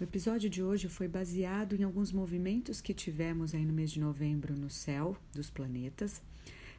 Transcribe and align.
O 0.00 0.04
episódio 0.04 0.48
de 0.48 0.62
hoje 0.62 0.88
foi 0.88 1.08
baseado 1.08 1.74
em 1.74 1.82
alguns 1.82 2.12
movimentos 2.12 2.80
que 2.80 2.94
tivemos 2.94 3.52
aí 3.52 3.66
no 3.66 3.72
mês 3.72 3.90
de 3.90 3.98
novembro 3.98 4.54
no 4.54 4.70
céu 4.70 5.16
dos 5.34 5.50
planetas, 5.50 6.22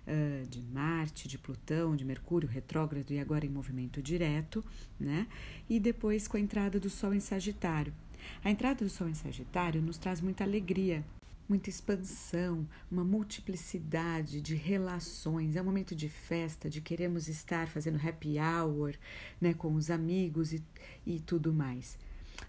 uh, 0.07 0.47
de 0.47 0.61
Marte, 0.61 1.27
de 1.27 1.37
Plutão, 1.37 1.97
de 1.97 2.05
Mercúrio 2.05 2.47
retrógrado 2.47 3.11
e 3.11 3.19
agora 3.19 3.45
em 3.45 3.49
movimento 3.49 4.01
direto, 4.01 4.63
né? 4.97 5.27
E 5.69 5.81
depois 5.81 6.29
com 6.29 6.37
a 6.37 6.39
entrada 6.39 6.79
do 6.79 6.89
Sol 6.89 7.13
em 7.13 7.19
Sagitário. 7.19 7.93
A 8.41 8.49
entrada 8.49 8.85
do 8.85 8.89
Sol 8.89 9.09
em 9.09 9.13
Sagitário 9.13 9.81
nos 9.81 9.97
traz 9.97 10.21
muita 10.21 10.45
alegria, 10.45 11.03
muita 11.49 11.69
expansão, 11.69 12.65
uma 12.89 13.03
multiplicidade 13.03 14.39
de 14.39 14.55
relações. 14.55 15.57
É 15.57 15.61
um 15.61 15.65
momento 15.65 15.93
de 15.93 16.07
festa, 16.07 16.69
de 16.69 16.79
queremos 16.79 17.27
estar 17.27 17.67
fazendo 17.67 17.99
happy 18.01 18.37
hour 18.39 18.95
né, 19.41 19.53
com 19.53 19.75
os 19.75 19.91
amigos 19.91 20.53
e, 20.53 20.63
e 21.05 21.19
tudo 21.19 21.51
mais. 21.51 21.97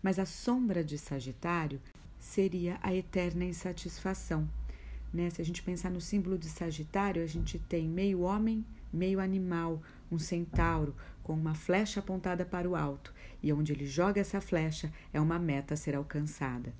Mas 0.02 0.18
a 0.18 0.27
sombra 0.27 0.82
de 0.82 0.96
Sagitário 0.98 1.80
seria 2.18 2.78
a 2.83 2.95
eterna 2.95 3.45
insatisfação. 3.45 4.48
Né? 5.12 5.30
Se 5.30 5.42
a 5.42 5.45
gente 5.45 5.62
pensar 5.62 5.91
no 5.91 6.01
símbolo 6.01 6.38
de 6.38 6.48
Sagitário, 6.48 7.23
a 7.23 7.27
gente 7.27 7.59
tem 7.59 7.88
meio 7.88 8.20
homem, 8.20 8.64
meio 8.92 9.20
animal, 9.20 9.83
um 10.11 10.19
centauro 10.19 10.95
com 11.23 11.33
uma 11.34 11.55
flecha 11.55 12.00
apontada 12.00 12.45
para 12.45 12.69
o 12.69 12.74
alto, 12.74 13.14
e 13.42 13.52
onde 13.52 13.73
ele 13.73 13.87
joga 13.87 14.20
essa 14.20 14.41
flecha 14.41 14.92
é 15.12 15.20
uma 15.20 15.38
meta 15.38 15.74
a 15.74 15.77
ser 15.77 15.95
alcançada. 15.95 16.75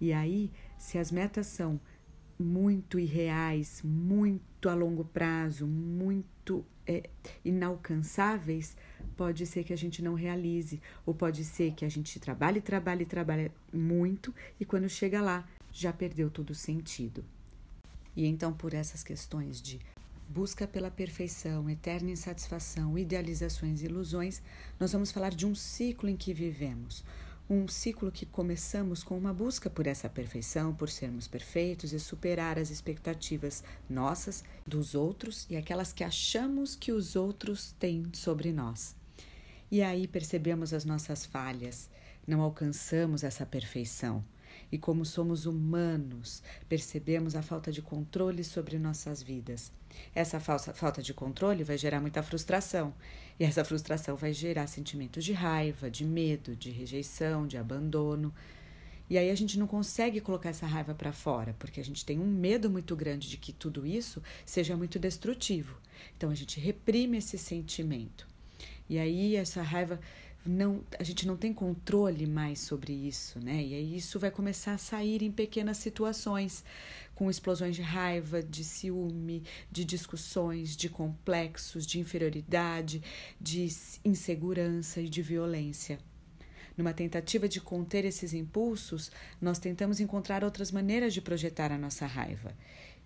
E 0.00 0.12
aí, 0.12 0.52
se 0.78 0.98
as 0.98 1.10
metas 1.10 1.46
são 1.46 1.80
muito 2.38 2.98
irreais, 2.98 3.80
muito 3.82 4.68
a 4.68 4.74
longo 4.74 5.04
prazo, 5.04 5.66
muito 5.66 6.64
é, 6.86 7.08
inalcançáveis, 7.44 8.76
pode 9.16 9.46
ser 9.46 9.64
que 9.64 9.72
a 9.72 9.76
gente 9.76 10.02
não 10.02 10.14
realize, 10.14 10.80
ou 11.04 11.14
pode 11.14 11.44
ser 11.44 11.72
que 11.72 11.84
a 11.84 11.88
gente 11.88 12.20
trabalhe, 12.20 12.60
trabalhe, 12.60 13.04
trabalhe 13.04 13.50
muito 13.72 14.34
e 14.60 14.64
quando 14.64 14.88
chega 14.88 15.20
lá 15.20 15.46
já 15.72 15.92
perdeu 15.92 16.30
todo 16.30 16.50
o 16.50 16.54
sentido. 16.54 17.24
E 18.14 18.26
então, 18.26 18.52
por 18.52 18.72
essas 18.72 19.02
questões 19.02 19.60
de 19.60 19.78
busca 20.28 20.66
pela 20.66 20.90
perfeição, 20.90 21.70
eterna 21.70 22.10
insatisfação, 22.10 22.98
idealizações 22.98 23.82
e 23.82 23.84
ilusões, 23.84 24.42
nós 24.80 24.92
vamos 24.92 25.12
falar 25.12 25.30
de 25.30 25.46
um 25.46 25.54
ciclo 25.54 26.08
em 26.08 26.16
que 26.16 26.32
vivemos 26.32 27.04
um 27.48 27.68
ciclo 27.68 28.10
que 28.10 28.26
começamos 28.26 29.04
com 29.04 29.16
uma 29.16 29.32
busca 29.32 29.70
por 29.70 29.86
essa 29.86 30.08
perfeição, 30.08 30.74
por 30.74 30.90
sermos 30.90 31.28
perfeitos 31.28 31.92
e 31.92 32.00
superar 32.00 32.58
as 32.58 32.70
expectativas 32.70 33.62
nossas, 33.88 34.42
dos 34.66 34.94
outros 34.94 35.46
e 35.48 35.56
aquelas 35.56 35.92
que 35.92 36.02
achamos 36.02 36.74
que 36.74 36.90
os 36.90 37.14
outros 37.14 37.72
têm 37.78 38.04
sobre 38.12 38.52
nós. 38.52 38.96
E 39.70 39.82
aí 39.82 40.08
percebemos 40.08 40.72
as 40.72 40.84
nossas 40.84 41.24
falhas, 41.24 41.88
não 42.26 42.40
alcançamos 42.40 43.22
essa 43.22 43.46
perfeição. 43.46 44.24
E 44.70 44.78
como 44.78 45.04
somos 45.04 45.46
humanos, 45.46 46.42
percebemos 46.68 47.34
a 47.36 47.42
falta 47.42 47.70
de 47.70 47.82
controle 47.82 48.42
sobre 48.42 48.78
nossas 48.78 49.22
vidas. 49.22 49.72
Essa 50.14 50.40
falsa, 50.40 50.74
falta 50.74 51.02
de 51.02 51.14
controle 51.14 51.64
vai 51.64 51.78
gerar 51.78 52.00
muita 52.00 52.22
frustração, 52.22 52.94
e 53.38 53.44
essa 53.44 53.64
frustração 53.64 54.16
vai 54.16 54.32
gerar 54.32 54.66
sentimentos 54.66 55.24
de 55.24 55.32
raiva, 55.32 55.90
de 55.90 56.04
medo, 56.04 56.56
de 56.56 56.70
rejeição, 56.70 57.46
de 57.46 57.56
abandono. 57.56 58.32
E 59.08 59.16
aí 59.16 59.30
a 59.30 59.34
gente 59.34 59.58
não 59.58 59.66
consegue 59.66 60.20
colocar 60.20 60.48
essa 60.48 60.66
raiva 60.66 60.94
para 60.94 61.12
fora, 61.12 61.54
porque 61.58 61.80
a 61.80 61.84
gente 61.84 62.04
tem 62.04 62.18
um 62.18 62.26
medo 62.26 62.68
muito 62.68 62.96
grande 62.96 63.28
de 63.28 63.36
que 63.36 63.52
tudo 63.52 63.86
isso 63.86 64.22
seja 64.44 64.76
muito 64.76 64.98
destrutivo. 64.98 65.76
Então 66.16 66.30
a 66.30 66.34
gente 66.34 66.58
reprime 66.58 67.18
esse 67.18 67.38
sentimento. 67.38 68.26
E 68.88 68.98
aí 68.98 69.36
essa 69.36 69.62
raiva 69.62 70.00
não, 70.46 70.84
a 70.98 71.02
gente 71.02 71.26
não 71.26 71.36
tem 71.36 71.52
controle 71.52 72.26
mais 72.26 72.60
sobre 72.60 72.92
isso, 72.92 73.38
né? 73.38 73.62
E 73.62 73.74
aí 73.74 73.96
isso 73.96 74.18
vai 74.18 74.30
começar 74.30 74.74
a 74.74 74.78
sair 74.78 75.22
em 75.22 75.30
pequenas 75.30 75.76
situações, 75.78 76.64
com 77.14 77.30
explosões 77.30 77.74
de 77.74 77.82
raiva, 77.82 78.42
de 78.42 78.62
ciúme, 78.62 79.42
de 79.70 79.84
discussões, 79.84 80.76
de 80.76 80.88
complexos, 80.88 81.86
de 81.86 81.98
inferioridade, 81.98 83.02
de 83.40 83.68
insegurança 84.04 85.00
e 85.00 85.08
de 85.08 85.22
violência. 85.22 85.98
Numa 86.76 86.92
tentativa 86.92 87.48
de 87.48 87.60
conter 87.60 88.04
esses 88.04 88.34
impulsos, 88.34 89.10
nós 89.40 89.58
tentamos 89.58 89.98
encontrar 89.98 90.44
outras 90.44 90.70
maneiras 90.70 91.14
de 91.14 91.22
projetar 91.22 91.72
a 91.72 91.78
nossa 91.78 92.06
raiva. 92.06 92.54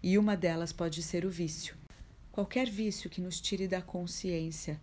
E 0.02 0.18
uma 0.18 0.36
delas 0.36 0.72
pode 0.72 1.02
ser 1.02 1.24
o 1.24 1.30
vício. 1.30 1.76
Qualquer 2.32 2.68
vício 2.68 3.08
que 3.08 3.20
nos 3.20 3.40
tire 3.40 3.68
da 3.68 3.80
consciência 3.80 4.80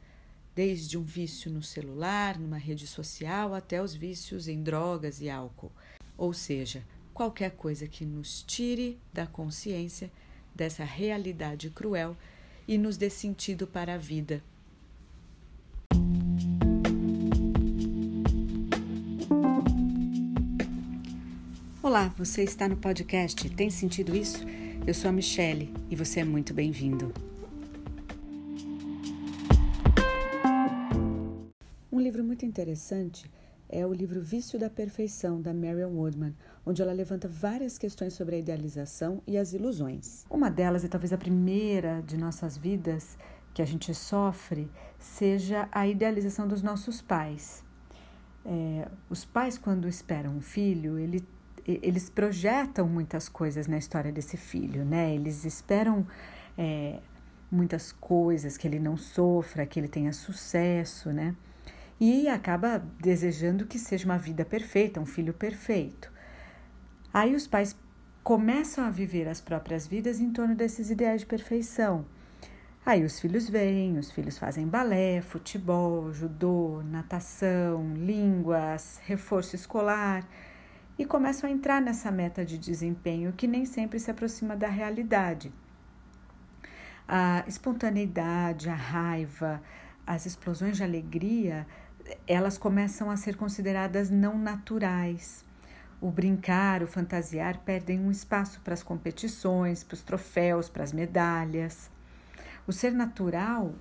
desde 0.57 0.97
um 0.97 1.03
vício 1.03 1.51
no 1.51 1.62
celular, 1.62 2.40
numa 2.40 2.57
rede 2.57 2.88
social, 2.88 3.53
até 3.53 3.79
os 3.79 3.94
vícios 3.94 4.47
em 4.47 4.63
drogas 4.63 5.22
e 5.22 5.29
álcool. 5.29 5.72
Ou 6.18 6.34
seja, 6.34 6.84
qualquer 7.13 7.51
coisa 7.51 7.88
que 7.88 8.03
nos 8.03 8.41
tire 8.41 8.97
da 9.13 9.28
consciência 9.28 10.12
dessa 10.56 10.84
realidade 10.84 11.69
cruel 11.69 12.17
e 12.67 12.75
nos 12.75 12.97
dê 12.97 13.07
sentido 13.07 13.67
para 13.67 13.94
a 13.94 13.97
vida. 14.00 14.41
Olá, 21.84 22.07
você 22.17 22.41
está 22.41 22.67
no 22.67 22.78
podcast 22.78 23.47
Tem 23.51 23.69
Sentido 23.69 24.16
Isso? 24.16 24.44
Eu 24.88 24.96
sou 24.96 25.09
a 25.09 25.13
Michele 25.13 25.72
e 25.88 25.96
você 25.96 26.22
é 26.22 26.23
muito 26.23 26.51
bem-vindo. 26.51 27.13
Livro 32.07 32.23
muito 32.23 32.45
interessante 32.45 33.29
é 33.68 33.85
o 33.85 33.91
livro 33.91 34.22
Vício 34.22 34.57
da 34.57 34.69
Perfeição, 34.69 35.41
da 35.41 35.53
Marion 35.53 35.90
Woodman, 35.90 36.34
onde 36.66 36.81
ela 36.81 36.94
levanta 36.94 37.28
várias 37.28 37.78
questões 37.78 38.13
sobre 38.13 38.38
a 38.38 38.40
idealização 38.40 39.22
e 39.28 39.38
as 39.38 39.51
ilusões. 39.51 40.25
Uma 40.29 40.50
delas, 40.50 40.85
e 40.85 40.88
talvez 40.88 41.12
a 41.12 41.17
primeira 41.17 42.01
de 42.01 42.16
nossas 42.16 42.57
vidas 42.57 43.17
que 43.53 43.62
a 43.62 43.66
gente 43.66 43.94
sofre, 43.94 44.72
seja 44.97 45.67
a 45.69 45.85
idealização 45.85 46.47
dos 46.47 46.63
nossos 46.63 47.01
pais. 47.01 47.62
É, 48.46 48.88
os 49.09 49.25
pais, 49.25 49.57
quando 49.57 49.85
esperam 49.85 50.38
um 50.38 50.41
filho, 50.41 50.97
ele, 50.97 51.28
eles 51.67 52.09
projetam 52.09 52.88
muitas 52.88 53.28
coisas 53.28 53.67
na 53.67 53.78
história 53.78 54.13
desse 54.13 54.38
filho, 54.38 54.85
né? 54.85 55.13
Eles 55.13 55.44
esperam 55.44 56.07
é, 56.57 57.01
muitas 57.51 57.91
coisas, 57.91 58.56
que 58.56 58.66
ele 58.66 58.79
não 58.79 58.96
sofra, 58.96 59.66
que 59.66 59.78
ele 59.78 59.90
tenha 59.90 60.13
sucesso, 60.13 61.12
né? 61.12 61.35
E 62.00 62.28
acaba 62.28 62.80
desejando 63.00 63.66
que 63.66 63.80
seja 63.80 64.06
uma 64.06 64.18
vida 64.18 64.46
perfeita, 64.46 65.00
um 65.00 65.06
filho 65.06 65.34
perfeito. 65.34 66.12
Aí 67.13 67.35
os 67.35 67.47
pais 67.47 67.75
começam 68.24 68.84
a 68.84 68.90
viver 68.90 69.28
as 69.28 69.41
próprias 69.41 69.88
vidas 69.88 70.19
em 70.19 70.31
torno 70.31 70.53
desses 70.53 70.91
ideais 70.91 71.22
de 71.22 71.28
perfeição. 71.28 72.06
Aí 72.85 73.03
os 73.03 73.19
filhos 73.19 73.50
vêm, 73.50 73.97
os 73.97 74.12
filhos 74.12 74.38
fazem 74.38 74.68
balé, 74.68 75.22
futebol, 75.22 76.13
judô, 76.13 76.81
natação, 76.84 77.94
línguas, 77.96 79.02
reforço 79.03 79.56
escolar 79.56 80.25
e 80.97 81.06
começam 81.06 81.50
a 81.50 81.52
entrar 81.52 81.81
nessa 81.81 82.09
meta 82.12 82.46
de 82.46 82.58
desempenho 82.58 83.34
que 83.34 83.47
nem 83.47 83.66
sempre 83.66 84.00
se 84.00 84.09
aproxima 84.09 84.56
da 84.56 84.68
realidade. 84.68 85.52
A 87.08 87.44
espontaneidade, 87.47 88.69
a 88.69 88.75
raiva, 88.75 89.62
as 90.06 90.25
explosões 90.25 90.78
de 90.78 90.84
alegria 90.84 91.68
elas 92.28 92.57
começam 92.57 93.09
a 93.09 93.18
ser 93.18 93.35
consideradas 93.35 94.09
não 94.09 94.38
naturais. 94.38 95.45
O 96.00 96.12
brincar, 96.12 96.84
o 96.84 96.88
fantasiar 96.88 97.59
perdem 97.66 98.00
um 98.00 98.12
espaço 98.12 98.62
para 98.62 98.73
as 98.73 98.84
competições, 98.84 99.84
para 99.84 99.95
os 99.95 100.03
troféus, 100.03 100.69
para 100.69 100.84
as 100.84 100.94
medalhas. 100.94 101.90
O 102.67 102.72
ser 102.72 102.91
natural, 102.91 103.73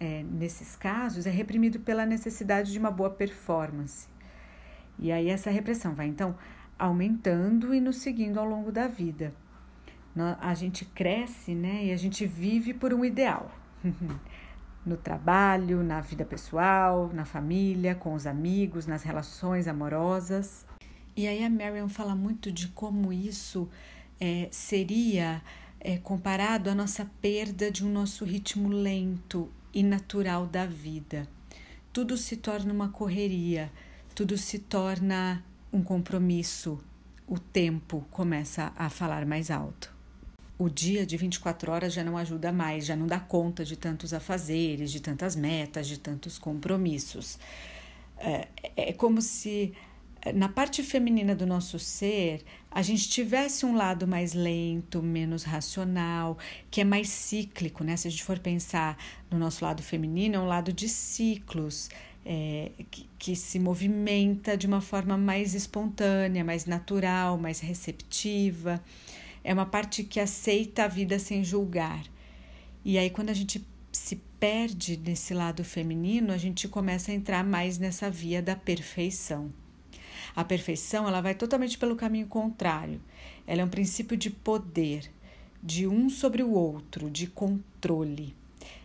é, 0.00 0.24
nesses 0.24 0.74
casos, 0.74 1.26
é 1.26 1.30
reprimido 1.30 1.78
pela 1.80 2.04
necessidade 2.04 2.72
de 2.72 2.78
uma 2.78 2.90
boa 2.90 3.10
performance. 3.10 4.08
E 4.98 5.12
aí 5.12 5.28
essa 5.28 5.50
repressão 5.50 5.94
vai 5.94 6.06
então 6.06 6.34
aumentando 6.78 7.72
e 7.72 7.80
nos 7.80 7.98
seguindo 7.98 8.40
ao 8.40 8.46
longo 8.46 8.72
da 8.72 8.88
vida. 8.88 9.32
A 10.40 10.52
gente 10.54 10.84
cresce, 10.84 11.54
né? 11.54 11.86
E 11.86 11.92
a 11.92 11.96
gente 11.96 12.26
vive 12.26 12.74
por 12.74 12.92
um 12.92 13.04
ideal. 13.04 13.50
no 14.84 14.96
trabalho, 14.96 15.82
na 15.82 16.00
vida 16.00 16.24
pessoal, 16.24 17.10
na 17.12 17.24
família, 17.24 17.94
com 17.94 18.14
os 18.14 18.26
amigos, 18.26 18.86
nas 18.86 19.02
relações 19.02 19.68
amorosas. 19.68 20.66
E 21.16 21.26
aí 21.26 21.44
a 21.44 21.50
Marion 21.50 21.88
fala 21.88 22.14
muito 22.14 22.50
de 22.50 22.68
como 22.68 23.12
isso 23.12 23.68
é, 24.20 24.48
seria 24.50 25.42
é, 25.78 25.98
comparado 25.98 26.70
à 26.70 26.74
nossa 26.74 27.08
perda 27.20 27.70
de 27.70 27.84
um 27.84 27.92
nosso 27.92 28.24
ritmo 28.24 28.68
lento 28.68 29.50
e 29.72 29.82
natural 29.82 30.46
da 30.46 30.66
vida. 30.66 31.28
Tudo 31.92 32.16
se 32.16 32.36
torna 32.36 32.72
uma 32.72 32.88
correria, 32.88 33.70
tudo 34.14 34.36
se 34.38 34.58
torna 34.58 35.44
um 35.72 35.82
compromisso. 35.82 36.78
O 37.26 37.38
tempo 37.38 38.04
começa 38.10 38.72
a 38.76 38.88
falar 38.88 39.24
mais 39.26 39.50
alto 39.50 39.91
o 40.62 40.70
dia 40.70 41.04
de 41.04 41.16
24 41.16 41.72
horas 41.72 41.92
já 41.92 42.04
não 42.04 42.16
ajuda 42.16 42.52
mais, 42.52 42.86
já 42.86 42.94
não 42.94 43.06
dá 43.06 43.18
conta 43.18 43.64
de 43.64 43.76
tantos 43.76 44.14
afazeres, 44.14 44.92
de 44.92 45.00
tantas 45.00 45.34
metas, 45.34 45.86
de 45.86 45.98
tantos 45.98 46.38
compromissos. 46.38 47.38
É, 48.18 48.48
é 48.76 48.92
como 48.92 49.20
se 49.20 49.72
na 50.32 50.48
parte 50.48 50.84
feminina 50.84 51.34
do 51.34 51.44
nosso 51.44 51.80
ser, 51.80 52.44
a 52.70 52.80
gente 52.80 53.08
tivesse 53.08 53.66
um 53.66 53.74
lado 53.74 54.06
mais 54.06 54.34
lento, 54.34 55.02
menos 55.02 55.42
racional, 55.42 56.38
que 56.70 56.80
é 56.80 56.84
mais 56.84 57.08
cíclico, 57.08 57.82
né? 57.82 57.96
Se 57.96 58.06
a 58.06 58.10
gente 58.10 58.22
for 58.22 58.38
pensar 58.38 58.96
no 59.28 59.36
nosso 59.36 59.64
lado 59.64 59.82
feminino, 59.82 60.36
é 60.36 60.38
um 60.38 60.46
lado 60.46 60.72
de 60.72 60.88
ciclos, 60.88 61.90
é, 62.24 62.70
que, 62.88 63.08
que 63.18 63.34
se 63.34 63.58
movimenta 63.58 64.56
de 64.56 64.68
uma 64.68 64.80
forma 64.80 65.16
mais 65.16 65.54
espontânea, 65.54 66.44
mais 66.44 66.66
natural, 66.66 67.36
mais 67.36 67.58
receptiva. 67.58 68.80
É 69.44 69.52
uma 69.52 69.66
parte 69.66 70.04
que 70.04 70.20
aceita 70.20 70.84
a 70.84 70.88
vida 70.88 71.18
sem 71.18 71.42
julgar. 71.42 72.04
E 72.84 72.98
aí, 72.98 73.10
quando 73.10 73.30
a 73.30 73.34
gente 73.34 73.64
se 73.92 74.16
perde 74.40 74.96
nesse 74.96 75.34
lado 75.34 75.62
feminino, 75.62 76.32
a 76.32 76.38
gente 76.38 76.66
começa 76.66 77.12
a 77.12 77.14
entrar 77.14 77.44
mais 77.44 77.78
nessa 77.78 78.10
via 78.10 78.42
da 78.42 78.56
perfeição. 78.56 79.52
A 80.34 80.42
perfeição 80.42 81.06
ela 81.06 81.20
vai 81.20 81.34
totalmente 81.34 81.76
pelo 81.76 81.96
caminho 81.96 82.26
contrário. 82.26 83.00
Ela 83.46 83.62
é 83.62 83.64
um 83.64 83.68
princípio 83.68 84.16
de 84.16 84.30
poder, 84.30 85.10
de 85.62 85.86
um 85.86 86.08
sobre 86.08 86.42
o 86.42 86.52
outro, 86.52 87.10
de 87.10 87.26
controle. 87.26 88.34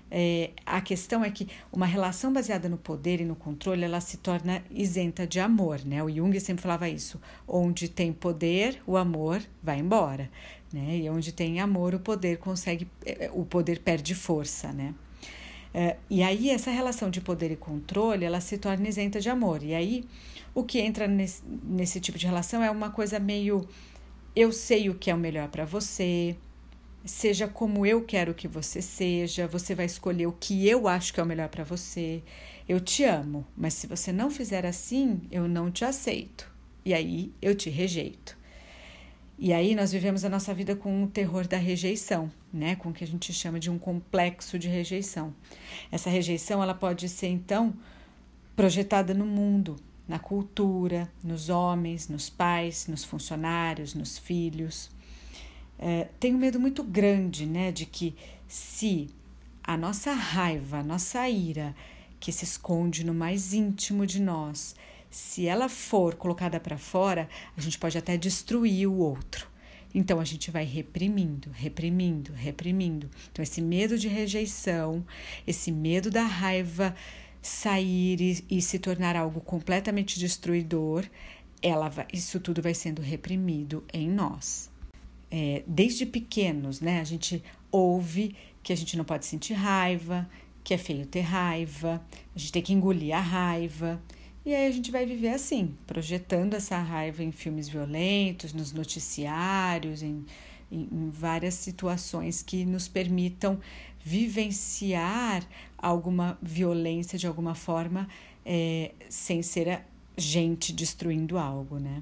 É, 0.10 0.52
a 0.66 0.80
questão 0.80 1.24
é 1.24 1.30
que 1.30 1.50
uma 1.72 1.86
relação 1.86 2.32
baseada 2.32 2.70
no 2.70 2.78
poder 2.78 3.20
e 3.20 3.26
no 3.26 3.36
controle 3.36 3.84
ela 3.84 4.00
se 4.00 4.18
torna 4.18 4.64
isenta 4.72 5.28
de 5.28 5.40
amor, 5.40 5.84
né? 5.86 6.02
O 6.04 6.10
Jung 6.10 6.40
sempre 6.40 6.62
falava 6.62 6.88
isso. 6.88 7.20
Onde 7.48 7.90
tem 7.90 8.14
poder, 8.14 8.82
o 8.88 8.96
amor 8.96 9.42
vai 9.62 9.80
embora, 9.80 10.30
né? 10.72 10.98
E 10.98 11.10
onde 11.10 11.32
tem 11.32 11.60
amor, 11.60 11.94
o 11.94 12.00
poder 12.00 12.38
consegue, 12.38 12.88
é, 13.06 13.30
o 13.34 13.44
poder 13.46 13.80
perde 13.80 14.16
força, 14.16 14.72
né? 14.72 14.94
É, 15.74 15.98
e 16.10 16.24
aí 16.24 16.50
essa 16.50 16.72
relação 16.72 17.10
de 17.10 17.20
poder 17.20 17.52
e 17.52 17.56
controle 17.56 18.24
ela 18.26 18.40
se 18.40 18.58
torna 18.58 18.88
isenta 18.88 19.20
de 19.20 19.30
amor. 19.30 19.62
E 19.62 19.76
aí 19.76 20.06
o 20.56 20.64
que 20.64 20.80
entra 20.80 21.08
nesse, 21.08 21.44
nesse 21.64 22.00
tipo 22.00 22.18
de 22.18 22.26
relação 22.26 22.64
é 22.64 22.72
uma 22.72 22.90
coisa 22.90 23.20
meio 23.20 23.68
eu 24.36 24.52
sei 24.52 24.88
o 24.88 24.94
que 24.94 25.10
é 25.10 25.16
o 25.16 25.18
melhor 25.18 25.48
para 25.50 25.66
você, 25.66 26.38
seja 27.08 27.48
como 27.48 27.86
eu 27.86 28.04
quero 28.04 28.34
que 28.34 28.48
você 28.48 28.82
seja, 28.82 29.48
você 29.48 29.74
vai 29.74 29.86
escolher 29.86 30.28
o 30.28 30.34
que 30.34 30.68
eu 30.68 30.88
acho 30.88 31.14
que 31.14 31.20
é 31.20 31.24
o 31.24 31.26
melhor 31.26 31.50
para 31.50 31.64
você. 31.64 32.22
Eu 32.68 32.80
te 32.80 33.04
amo, 33.04 33.48
mas 33.56 33.74
se 33.74 33.88
você 33.88 34.12
não 34.12 34.30
fizer 34.30 34.66
assim, 34.66 35.22
eu 35.32 35.48
não 35.48 35.72
te 35.72 35.86
aceito. 35.86 36.52
E 36.86 36.94
aí 36.94 37.34
eu 37.42 37.56
te 37.56 37.70
rejeito. 37.70 38.38
E 39.40 39.54
aí 39.54 39.76
nós 39.76 39.92
vivemos 39.92 40.26
a 40.26 40.30
nossa 40.30 40.54
vida 40.54 40.76
com 40.76 41.04
o 41.04 41.08
terror 41.08 41.48
da 41.48 41.58
rejeição, 41.58 42.32
né? 42.52 42.76
Com 42.76 42.90
o 42.90 42.94
que 42.94 43.04
a 43.04 43.08
gente 43.08 43.32
chama 43.32 43.60
de 43.60 43.70
um 43.70 43.78
complexo 43.78 44.58
de 44.58 44.68
rejeição. 44.68 45.34
Essa 45.92 46.10
rejeição 46.10 46.62
ela 46.62 46.74
pode 46.74 47.08
ser 47.08 47.28
então 47.28 47.74
projetada 48.56 49.14
no 49.14 49.26
mundo, 49.26 49.76
na 50.08 50.18
cultura, 50.18 51.12
nos 51.24 51.50
homens, 51.50 52.10
nos 52.10 52.30
pais, 52.30 52.88
nos 52.88 53.04
funcionários, 53.04 53.94
nos 53.94 54.18
filhos. 54.18 54.90
É, 55.80 56.08
tenho 56.20 56.36
um 56.36 56.40
medo 56.40 56.60
muito 56.60 56.84
grande, 56.84 57.46
né, 57.46 57.72
de 57.72 57.86
que 57.86 58.16
se 58.48 59.10
a 59.64 59.78
nossa 59.78 60.14
raiva, 60.14 60.78
a 60.78 60.84
nossa 60.84 61.28
ira, 61.30 61.76
que 62.20 62.32
se 62.32 62.46
esconde 62.46 63.06
no 63.06 63.14
mais 63.14 63.54
íntimo 63.54 64.06
de 64.06 64.22
nós, 64.22 64.76
se 65.10 65.48
ela 65.48 65.70
for 65.70 66.16
colocada 66.16 66.60
para 66.60 66.78
fora, 66.78 67.30
a 67.56 67.62
gente 67.62 67.78
pode 67.78 67.98
até 67.98 68.18
destruir 68.18 68.88
o 68.88 68.98
outro. 68.98 69.48
Então 69.94 70.20
a 70.20 70.26
gente 70.26 70.52
vai 70.52 70.64
reprimindo, 70.66 71.50
reprimindo, 71.52 72.34
reprimindo. 72.34 73.10
Então 73.32 73.42
esse 73.42 73.62
medo 73.62 73.98
de 73.98 74.08
rejeição, 74.08 75.06
esse 75.46 75.72
medo 75.72 76.12
da 76.12 76.24
raiva 76.24 76.96
sair 77.42 78.20
e, 78.22 78.58
e 78.58 78.62
se 78.62 78.78
tornar 78.78 79.16
algo 79.16 79.40
completamente 79.40 80.20
destruidor, 80.20 81.06
ela 81.62 81.90
vai, 81.90 82.06
isso 82.14 82.40
tudo 82.40 82.62
vai 82.62 82.74
sendo 82.74 83.02
reprimido 83.02 83.84
em 83.94 84.10
nós. 84.10 84.70
É, 85.30 85.64
desde 85.68 86.06
pequenos, 86.06 86.80
né, 86.80 87.02
a 87.02 87.04
gente 87.04 87.44
ouve 87.72 88.36
que 88.64 88.72
a 88.72 88.78
gente 88.78 88.98
não 88.98 89.04
pode 89.04 89.26
sentir 89.26 89.54
raiva, 89.54 90.30
que 90.64 90.74
é 90.74 90.78
feio 90.78 91.06
ter 91.06 91.22
raiva, 91.22 92.02
a 92.36 92.40
gente 92.40 92.52
tem 92.52 92.62
que 92.62 92.74
engolir 92.74 93.16
a 93.16 93.20
raiva. 93.20 94.02
E 94.46 94.54
aí 94.54 94.68
a 94.68 94.72
gente 94.72 94.92
vai 94.92 95.06
viver 95.06 95.30
assim, 95.30 95.76
projetando 95.86 96.54
essa 96.54 96.78
raiva 96.78 97.24
em 97.24 97.32
filmes 97.32 97.68
violentos, 97.68 98.54
nos 98.54 98.72
noticiários, 98.72 100.02
em, 100.02 100.26
em, 100.72 100.88
em 100.92 101.10
várias 101.10 101.54
situações 101.54 102.42
que 102.42 102.66
nos 102.66 102.88
permitam 102.88 103.60
vivenciar 104.04 105.46
alguma 105.78 106.38
violência 106.42 107.20
de 107.20 107.28
alguma 107.28 107.56
forma 107.56 108.08
é, 108.46 108.92
sem 109.10 109.42
ser 109.42 109.70
a 109.70 109.82
gente 110.18 110.72
destruindo 110.72 111.38
algo, 111.38 111.78
né? 111.78 112.02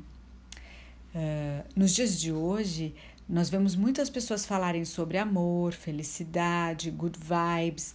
Uh, 1.16 1.64
nos 1.76 1.96
dias 1.96 2.20
de 2.20 2.32
hoje, 2.32 2.94
nós 3.28 3.50
vemos 3.50 3.76
muitas 3.76 4.10
pessoas 4.10 4.46
falarem 4.46 4.86
sobre 4.86 5.18
amor, 5.18 5.74
felicidade, 5.74 6.92
good 6.92 7.18
vibes, 7.20 7.94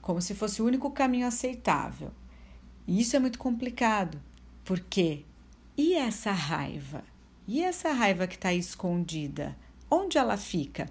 como 0.00 0.20
se 0.20 0.34
fosse 0.34 0.60
o 0.60 0.66
único 0.66 0.90
caminho 0.90 1.26
aceitável. 1.26 2.10
E 2.86 3.00
isso 3.00 3.14
é 3.14 3.18
muito 3.18 3.38
complicado, 3.38 4.20
porque 4.64 5.24
e 5.76 5.94
essa 5.94 6.32
raiva? 6.32 7.04
E 7.46 7.62
essa 7.62 7.92
raiva 7.92 8.26
que 8.26 8.34
está 8.34 8.52
escondida? 8.52 9.56
Onde 9.90 10.18
ela 10.18 10.36
fica? 10.36 10.88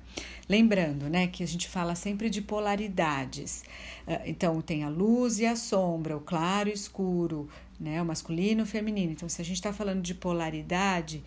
Lembrando, 0.47 1.09
né, 1.09 1.27
que 1.27 1.43
a 1.43 1.47
gente 1.47 1.67
fala 1.67 1.95
sempre 1.95 2.29
de 2.29 2.41
polaridades. 2.41 3.63
Ah, 4.07 4.21
então, 4.25 4.61
tem 4.61 4.83
a 4.83 4.89
luz 4.89 5.39
e 5.39 5.45
a 5.45 5.55
sombra, 5.55 6.15
o 6.15 6.21
claro 6.21 6.69
e 6.69 6.71
o 6.71 6.75
escuro, 6.75 7.49
né, 7.81 7.99
o 7.99 8.05
masculino 8.05 8.61
e 8.61 8.63
o 8.63 8.67
feminino. 8.67 9.11
Então, 9.11 9.27
se 9.27 9.41
a 9.41 9.45
gente 9.45 9.55
está 9.55 9.73
falando 9.73 10.03
de 10.03 10.13
polaridade 10.13 11.23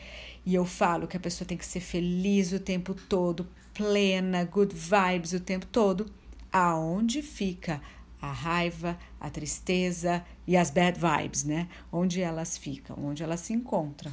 e 0.46 0.54
eu 0.54 0.64
falo 0.64 1.08
que 1.08 1.16
a 1.16 1.20
pessoa 1.20 1.46
tem 1.46 1.58
que 1.58 1.66
ser 1.66 1.80
feliz 1.80 2.52
o 2.52 2.60
tempo 2.60 2.94
todo, 2.94 3.48
plena, 3.74 4.44
good 4.44 4.72
vibes 4.72 5.32
o 5.32 5.40
tempo 5.40 5.66
todo, 5.66 6.06
aonde 6.52 7.22
fica 7.22 7.82
a 8.22 8.30
raiva, 8.30 8.96
a 9.20 9.28
tristeza 9.28 10.24
e 10.46 10.56
as 10.56 10.70
bad 10.70 10.96
vibes, 10.98 11.42
né? 11.42 11.68
Onde 11.92 12.20
elas 12.22 12.56
ficam, 12.56 12.96
onde 13.04 13.24
elas 13.24 13.40
se 13.40 13.52
encontram. 13.52 14.12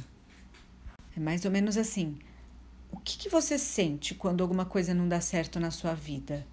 É 1.16 1.20
mais 1.20 1.44
ou 1.44 1.50
menos 1.50 1.76
assim. 1.76 2.18
O 2.90 2.98
que, 2.98 3.16
que 3.16 3.28
você 3.28 3.56
sente 3.56 4.16
quando 4.16 4.42
alguma 4.42 4.64
coisa 4.64 4.92
não 4.92 5.08
dá 5.08 5.20
certo 5.20 5.60
na 5.60 5.70
sua 5.70 5.94
vida? 5.94 6.44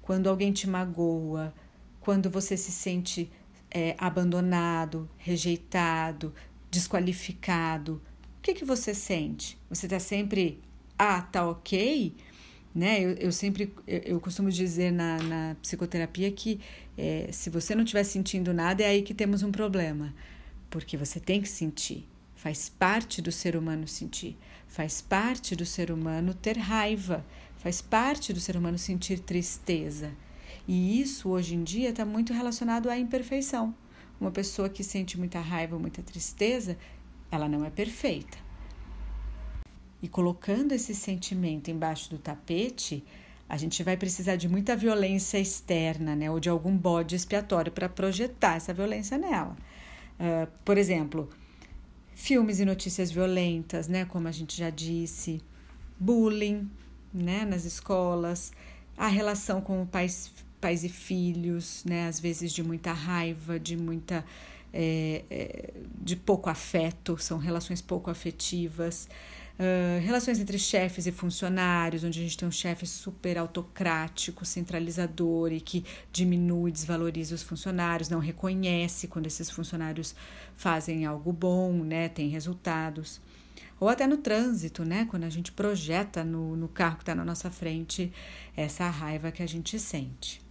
Quando 0.00 0.28
alguém 0.28 0.52
te 0.52 0.68
magoa? 0.68 1.52
Quando 2.00 2.30
você 2.30 2.56
se 2.56 2.70
sente 2.70 3.30
é, 3.76 3.94
abandonado, 3.98 5.06
rejeitado, 5.18 6.32
desqualificado? 6.70 8.00
O 8.38 8.40
que, 8.40 8.54
que 8.54 8.64
você 8.64 8.94
sente? 8.94 9.58
Você 9.68 9.84
está 9.84 10.00
sempre, 10.00 10.58
ah, 10.98 11.20
tá 11.20 11.46
ok? 11.46 12.14
Né? 12.74 13.04
Eu, 13.04 13.10
eu 13.16 13.32
sempre 13.32 13.70
eu, 13.86 13.98
eu 13.98 14.20
costumo 14.20 14.50
dizer 14.50 14.90
na, 14.90 15.18
na 15.18 15.56
psicoterapia 15.60 16.32
que 16.32 16.58
é, 16.96 17.28
se 17.30 17.50
você 17.50 17.74
não 17.74 17.84
estiver 17.84 18.04
sentindo 18.04 18.54
nada, 18.54 18.82
é 18.82 18.86
aí 18.86 19.02
que 19.02 19.12
temos 19.12 19.42
um 19.42 19.52
problema. 19.52 20.14
Porque 20.70 20.96
você 20.96 21.20
tem 21.20 21.42
que 21.42 21.48
sentir. 21.48 22.08
Faz 22.34 22.70
parte 22.70 23.20
do 23.20 23.30
ser 23.30 23.56
humano 23.56 23.86
sentir. 23.86 24.38
Faz 24.66 25.02
parte 25.02 25.54
do 25.54 25.66
ser 25.66 25.90
humano 25.90 26.32
ter 26.32 26.56
raiva, 26.56 27.24
faz 27.58 27.82
parte 27.82 28.32
do 28.32 28.40
ser 28.40 28.56
humano 28.56 28.78
sentir 28.78 29.18
tristeza. 29.18 30.12
E 30.66 31.00
isso 31.00 31.28
hoje 31.28 31.54
em 31.54 31.62
dia 31.62 31.90
está 31.90 32.04
muito 32.04 32.32
relacionado 32.32 32.88
à 32.88 32.98
imperfeição. 32.98 33.74
Uma 34.20 34.30
pessoa 34.30 34.68
que 34.68 34.82
sente 34.82 35.18
muita 35.18 35.40
raiva, 35.40 35.78
muita 35.78 36.02
tristeza, 36.02 36.76
ela 37.30 37.48
não 37.48 37.64
é 37.64 37.70
perfeita. 37.70 38.38
E 40.02 40.08
colocando 40.08 40.72
esse 40.72 40.94
sentimento 40.94 41.70
embaixo 41.70 42.10
do 42.10 42.18
tapete, 42.18 43.04
a 43.48 43.56
gente 43.56 43.82
vai 43.82 43.96
precisar 43.96 44.36
de 44.36 44.48
muita 44.48 44.76
violência 44.76 45.38
externa, 45.38 46.16
né? 46.16 46.30
Ou 46.30 46.40
de 46.40 46.48
algum 46.48 46.76
bode 46.76 47.14
expiatório 47.14 47.70
para 47.70 47.88
projetar 47.88 48.56
essa 48.56 48.74
violência 48.74 49.16
nela. 49.16 49.56
Uh, 50.18 50.50
por 50.64 50.76
exemplo, 50.78 51.28
filmes 52.14 52.58
e 52.58 52.64
notícias 52.64 53.10
violentas, 53.10 53.88
né, 53.88 54.06
como 54.06 54.26
a 54.26 54.32
gente 54.32 54.56
já 54.56 54.70
disse, 54.70 55.40
bullying, 56.00 56.68
né, 57.12 57.44
nas 57.44 57.64
escolas, 57.64 58.52
a 58.96 59.06
relação 59.06 59.60
com 59.60 59.84
pais, 59.86 60.32
pais 60.66 60.82
e 60.82 60.88
filhos, 60.88 61.84
né, 61.84 62.08
às 62.08 62.18
vezes 62.18 62.52
de 62.52 62.60
muita 62.60 62.92
raiva, 62.92 63.56
de 63.56 63.76
muita 63.76 64.24
é, 64.74 65.22
é, 65.30 65.74
de 66.02 66.16
pouco 66.16 66.50
afeto, 66.50 67.16
são 67.18 67.38
relações 67.38 67.80
pouco 67.80 68.10
afetivas. 68.10 69.08
Uh, 69.58 70.04
relações 70.04 70.40
entre 70.40 70.58
chefes 70.58 71.06
e 71.06 71.12
funcionários, 71.12 72.02
onde 72.02 72.18
a 72.18 72.22
gente 72.22 72.36
tem 72.36 72.48
um 72.48 72.52
chefe 72.52 72.84
super 72.84 73.38
autocrático, 73.38 74.44
centralizador 74.44 75.52
e 75.52 75.60
que 75.60 75.84
diminui, 76.12 76.72
desvaloriza 76.72 77.34
os 77.36 77.44
funcionários, 77.44 78.08
não 78.08 78.18
reconhece 78.18 79.06
quando 79.06 79.26
esses 79.28 79.48
funcionários 79.48 80.16
fazem 80.56 81.06
algo 81.06 81.32
bom, 81.32 81.72
né, 81.84 82.08
tem 82.08 82.28
resultados. 82.28 83.20
Ou 83.78 83.88
até 83.88 84.04
no 84.06 84.16
trânsito, 84.16 84.84
né, 84.84 85.06
quando 85.08 85.24
a 85.24 85.30
gente 85.30 85.52
projeta 85.52 86.24
no, 86.24 86.56
no 86.56 86.66
carro 86.66 86.96
que 86.96 87.02
está 87.02 87.14
na 87.14 87.24
nossa 87.24 87.52
frente 87.52 88.12
essa 88.56 88.90
raiva 88.90 89.30
que 89.30 89.44
a 89.44 89.46
gente 89.46 89.78
sente. 89.78 90.44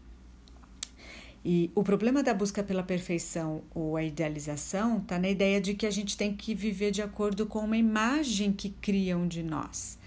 E 1.47 1.69
o 1.75 1.83
problema 1.83 2.23
da 2.23 2.33
busca 2.33 2.63
pela 2.63 2.81
perfeição 2.81 3.61
ou 3.75 3.95
a 3.95 4.03
idealização 4.03 4.97
está 4.97 5.19
na 5.19 5.29
ideia 5.29 5.61
de 5.61 5.75
que 5.75 5.85
a 5.85 5.91
gente 5.91 6.17
tem 6.17 6.35
que 6.35 6.55
viver 6.55 6.89
de 6.89 7.03
acordo 7.03 7.45
com 7.45 7.59
uma 7.59 7.77
imagem 7.77 8.51
que 8.51 8.71
criam 8.71 9.27
de 9.27 9.43
nós, 9.43 9.99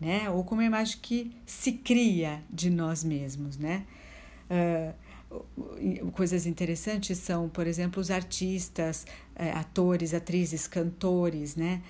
né? 0.00 0.30
Ou 0.30 0.44
com 0.44 0.54
uma 0.54 0.64
imagem 0.64 0.96
que 1.02 1.32
se 1.44 1.72
cria 1.72 2.40
de 2.48 2.70
nós 2.70 3.02
mesmos, 3.02 3.58
né? 3.58 3.84
Uh, 4.48 6.12
coisas 6.12 6.46
interessantes 6.46 7.18
são, 7.18 7.48
por 7.48 7.66
exemplo, 7.66 8.00
os 8.00 8.08
artistas, 8.08 9.04
eh, 9.34 9.50
atores, 9.50 10.14
atrizes, 10.14 10.68
cantores, 10.68 11.56
né? 11.56 11.82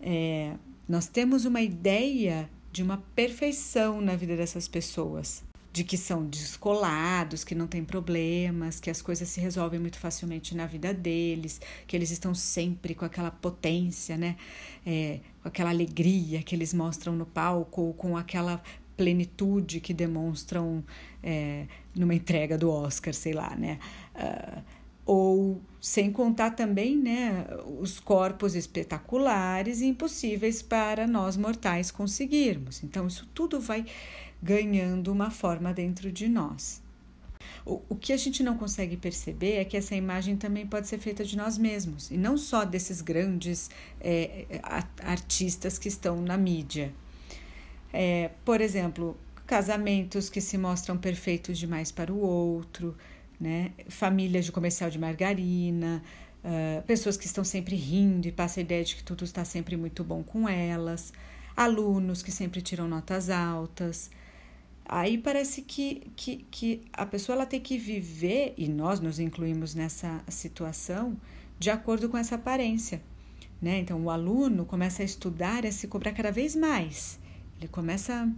É, 0.00 0.54
nós 0.88 1.06
temos 1.06 1.44
uma 1.44 1.60
ideia 1.60 2.48
de 2.72 2.82
uma 2.82 3.04
perfeição 3.14 4.00
na 4.00 4.16
vida 4.16 4.34
dessas 4.34 4.66
pessoas 4.66 5.44
de 5.76 5.84
que 5.84 5.98
são 5.98 6.24
descolados, 6.24 7.44
que 7.44 7.54
não 7.54 7.66
tem 7.66 7.84
problemas, 7.84 8.80
que 8.80 8.88
as 8.88 9.02
coisas 9.02 9.28
se 9.28 9.42
resolvem 9.42 9.78
muito 9.78 9.98
facilmente 9.98 10.54
na 10.54 10.64
vida 10.64 10.94
deles, 10.94 11.60
que 11.86 11.94
eles 11.94 12.10
estão 12.10 12.34
sempre 12.34 12.94
com 12.94 13.04
aquela 13.04 13.30
potência, 13.30 14.16
né? 14.16 14.36
É, 14.86 15.20
com 15.42 15.48
aquela 15.48 15.68
alegria 15.68 16.42
que 16.42 16.56
eles 16.56 16.72
mostram 16.72 17.14
no 17.14 17.26
palco, 17.26 17.82
ou 17.82 17.92
com 17.92 18.16
aquela 18.16 18.62
plenitude 18.96 19.78
que 19.80 19.92
demonstram 19.92 20.82
é, 21.22 21.66
numa 21.94 22.14
entrega 22.14 22.56
do 22.56 22.70
Oscar, 22.70 23.12
sei 23.12 23.34
lá, 23.34 23.54
né? 23.54 23.78
Uh, 24.14 24.62
ou 25.04 25.60
sem 25.78 26.10
contar 26.10 26.52
também 26.52 26.96
né, 26.96 27.46
os 27.78 28.00
corpos 28.00 28.56
espetaculares 28.56 29.80
e 29.80 29.86
impossíveis 29.86 30.62
para 30.62 31.06
nós 31.06 31.36
mortais 31.36 31.92
conseguirmos. 31.92 32.82
Então, 32.82 33.06
isso 33.06 33.28
tudo 33.32 33.60
vai 33.60 33.84
ganhando 34.46 35.10
uma 35.12 35.30
forma 35.30 35.74
dentro 35.74 36.12
de 36.12 36.28
nós. 36.28 36.80
O, 37.64 37.82
o 37.88 37.96
que 37.96 38.12
a 38.12 38.16
gente 38.16 38.44
não 38.44 38.56
consegue 38.56 38.96
perceber 38.96 39.54
é 39.56 39.64
que 39.64 39.76
essa 39.76 39.96
imagem 39.96 40.36
também 40.36 40.64
pode 40.64 40.86
ser 40.86 40.98
feita 40.98 41.24
de 41.24 41.36
nós 41.36 41.58
mesmos, 41.58 42.10
e 42.12 42.16
não 42.16 42.38
só 42.38 42.64
desses 42.64 43.00
grandes 43.00 43.68
é, 44.00 44.46
artistas 45.02 45.78
que 45.78 45.88
estão 45.88 46.22
na 46.22 46.36
mídia. 46.36 46.92
É, 47.92 48.30
por 48.44 48.60
exemplo, 48.60 49.16
casamentos 49.46 50.30
que 50.30 50.40
se 50.40 50.56
mostram 50.56 50.96
perfeitos 50.96 51.58
demais 51.58 51.90
para 51.90 52.12
o 52.12 52.18
outro, 52.18 52.96
né? 53.40 53.72
famílias 53.88 54.44
de 54.44 54.52
comercial 54.52 54.88
de 54.90 54.98
margarina, 54.98 56.02
uh, 56.44 56.82
pessoas 56.82 57.16
que 57.16 57.26
estão 57.26 57.44
sempre 57.44 57.76
rindo 57.76 58.26
e 58.28 58.32
passa 58.32 58.60
a 58.60 58.62
ideia 58.62 58.84
de 58.84 58.96
que 58.96 59.04
tudo 59.04 59.24
está 59.24 59.44
sempre 59.44 59.76
muito 59.76 60.02
bom 60.04 60.22
com 60.22 60.48
elas, 60.48 61.12
alunos 61.56 62.22
que 62.22 62.30
sempre 62.30 62.60
tiram 62.60 62.88
notas 62.88 63.30
altas. 63.30 64.10
Aí 64.88 65.18
parece 65.18 65.62
que, 65.62 66.02
que, 66.14 66.46
que 66.50 66.82
a 66.92 67.04
pessoa 67.04 67.34
ela 67.34 67.46
tem 67.46 67.60
que 67.60 67.76
viver, 67.76 68.54
e 68.56 68.68
nós 68.68 69.00
nos 69.00 69.18
incluímos 69.18 69.74
nessa 69.74 70.22
situação, 70.28 71.16
de 71.58 71.70
acordo 71.70 72.08
com 72.08 72.16
essa 72.16 72.36
aparência. 72.36 73.02
Né? 73.60 73.78
Então, 73.78 74.00
o 74.02 74.10
aluno 74.10 74.64
começa 74.64 75.02
a 75.02 75.04
estudar 75.04 75.64
e 75.64 75.68
a 75.68 75.72
se 75.72 75.88
cobrar 75.88 76.12
cada 76.12 76.30
vez 76.30 76.54
mais. 76.54 77.18
Ele 77.58 77.68
começa. 77.68 78.30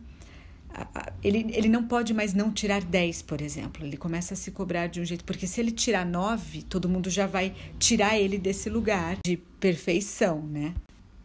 Ele, 1.22 1.50
ele 1.52 1.68
não 1.68 1.86
pode 1.86 2.14
mais 2.14 2.34
não 2.34 2.52
tirar 2.52 2.82
10, 2.82 3.22
por 3.22 3.40
exemplo. 3.40 3.84
Ele 3.84 3.96
começa 3.96 4.34
a 4.34 4.36
se 4.36 4.50
cobrar 4.50 4.86
de 4.86 5.00
um 5.00 5.04
jeito. 5.04 5.24
Porque 5.24 5.46
se 5.46 5.60
ele 5.60 5.72
tirar 5.72 6.06
9, 6.06 6.62
todo 6.62 6.88
mundo 6.88 7.10
já 7.10 7.26
vai 7.26 7.54
tirar 7.78 8.18
ele 8.18 8.38
desse 8.38 8.70
lugar 8.70 9.18
de 9.24 9.36
perfeição, 9.58 10.42
né? 10.42 10.74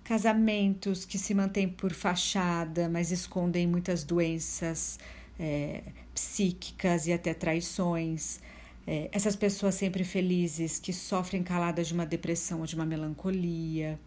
Casamentos 0.03 1.05
que 1.05 1.17
se 1.17 1.33
mantêm 1.33 1.67
por 1.67 1.93
fachada, 1.93 2.89
mas 2.89 3.12
escondem 3.12 3.65
muitas 3.65 4.03
doenças 4.03 5.00
é, 5.39 5.81
psíquicas 6.13 7.07
e 7.07 7.13
até 7.13 7.33
traições. 7.33 8.39
É, 8.86 9.10
essas 9.12 9.36
pessoas 9.36 9.75
sempre 9.75 10.03
felizes 10.03 10.77
que 10.79 10.91
sofrem 10.91 11.41
caladas 11.41 11.88
de 11.88 11.93
uma 11.93 12.05
depressão 12.05 12.60
ou 12.60 12.65
de 12.65 12.75
uma 12.75 12.86
melancolia. 12.86 14.00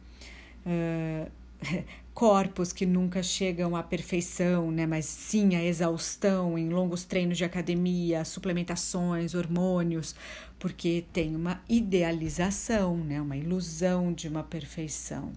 Uh, 0.67 1.31
corpos 2.12 2.73
que 2.73 2.87
nunca 2.87 3.23
chegam 3.23 3.76
à 3.76 3.83
perfeição, 3.83 4.71
né, 4.71 4.87
mas 4.87 5.05
sim 5.05 5.55
à 5.55 5.62
exaustão 5.62 6.57
em 6.57 6.71
longos 6.71 7.05
treinos 7.05 7.37
de 7.37 7.45
academia, 7.45 8.25
suplementações, 8.25 9.35
hormônios, 9.35 10.15
porque 10.59 11.05
tem 11.12 11.37
uma 11.37 11.62
idealização, 11.69 12.97
né, 12.97 13.21
uma 13.21 13.37
ilusão 13.37 14.12
de 14.12 14.29
uma 14.29 14.43
perfeição. 14.43 15.31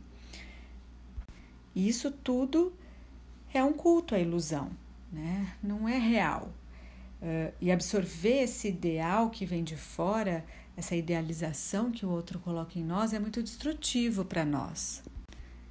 Isso 1.87 2.11
tudo 2.11 2.73
é 3.53 3.63
um 3.63 3.71
culto 3.71 4.13
à 4.13 4.19
ilusão, 4.19 4.69
né? 5.11 5.53
não 5.63 5.87
é 5.87 5.97
real. 5.97 6.51
Uh, 7.21 7.53
e 7.61 7.71
absorver 7.71 8.43
esse 8.43 8.67
ideal 8.67 9.29
que 9.29 9.45
vem 9.45 9.63
de 9.63 9.77
fora, 9.77 10.43
essa 10.75 10.95
idealização 10.95 11.89
que 11.89 12.05
o 12.05 12.09
outro 12.09 12.37
coloca 12.39 12.77
em 12.77 12.83
nós, 12.83 13.13
é 13.13 13.19
muito 13.19 13.41
destrutivo 13.41 14.25
para 14.25 14.43
nós. 14.43 15.01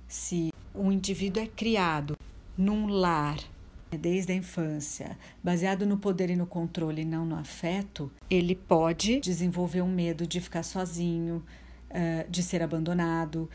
Se 0.06 0.50
um 0.74 0.90
indivíduo 0.90 1.42
é 1.42 1.46
criado 1.46 2.16
num 2.56 2.86
lar 2.86 3.38
desde 3.90 4.32
a 4.32 4.34
infância, 4.34 5.18
baseado 5.42 5.86
no 5.86 5.98
poder 5.98 6.30
e 6.30 6.36
no 6.36 6.46
controle 6.46 7.02
e 7.02 7.06
não 7.06 7.24
no 7.24 7.36
afeto, 7.36 8.10
ele 8.30 8.54
pode 8.54 9.20
desenvolver 9.20 9.82
um 9.82 9.92
medo 9.92 10.26
de 10.26 10.40
ficar 10.40 10.62
sozinho, 10.62 11.44
uh, 11.90 12.30
de 12.30 12.42
ser 12.42 12.62
abandonado, 12.62 13.48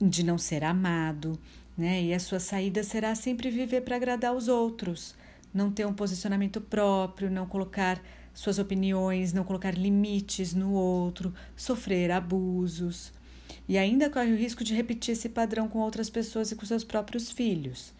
de 0.00 0.24
não 0.24 0.38
ser 0.38 0.64
amado, 0.64 1.38
né? 1.76 2.02
E 2.02 2.14
a 2.14 2.18
sua 2.18 2.40
saída 2.40 2.82
será 2.82 3.14
sempre 3.14 3.50
viver 3.50 3.82
para 3.82 3.96
agradar 3.96 4.34
os 4.34 4.48
outros, 4.48 5.14
não 5.52 5.70
ter 5.70 5.86
um 5.86 5.92
posicionamento 5.92 6.60
próprio, 6.60 7.30
não 7.30 7.46
colocar 7.46 8.00
suas 8.32 8.58
opiniões, 8.58 9.32
não 9.32 9.44
colocar 9.44 9.72
limites 9.72 10.54
no 10.54 10.72
outro, 10.72 11.32
sofrer 11.56 12.10
abusos. 12.10 13.12
E 13.68 13.78
ainda 13.78 14.10
corre 14.10 14.32
o 14.32 14.36
risco 14.36 14.62
de 14.62 14.74
repetir 14.74 15.12
esse 15.12 15.28
padrão 15.28 15.68
com 15.68 15.78
outras 15.78 16.10
pessoas 16.10 16.52
e 16.52 16.56
com 16.56 16.64
seus 16.64 16.84
próprios 16.84 17.30
filhos. 17.30 17.94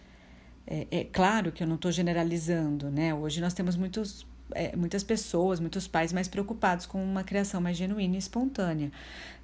É, 0.67 0.87
é 0.91 1.05
claro 1.05 1.53
que 1.53 1.63
eu 1.63 1.67
não 1.67 1.77
estou 1.77 1.91
generalizando, 1.91 2.91
né? 2.91 3.15
Hoje 3.15 3.41
nós 3.41 3.55
temos 3.55 3.77
muitos 3.77 4.27
é, 4.53 4.77
muitas 4.77 5.03
pessoas, 5.03 5.61
muitos 5.61 5.89
pais 5.89 6.13
mais 6.13 6.29
preocupados 6.29 6.87
com 6.87 7.03
uma 7.03 7.25
criação 7.25 7.61
mais 7.61 7.77
genuína 7.77 8.15
e 8.15 8.19
espontânea. 8.19 8.91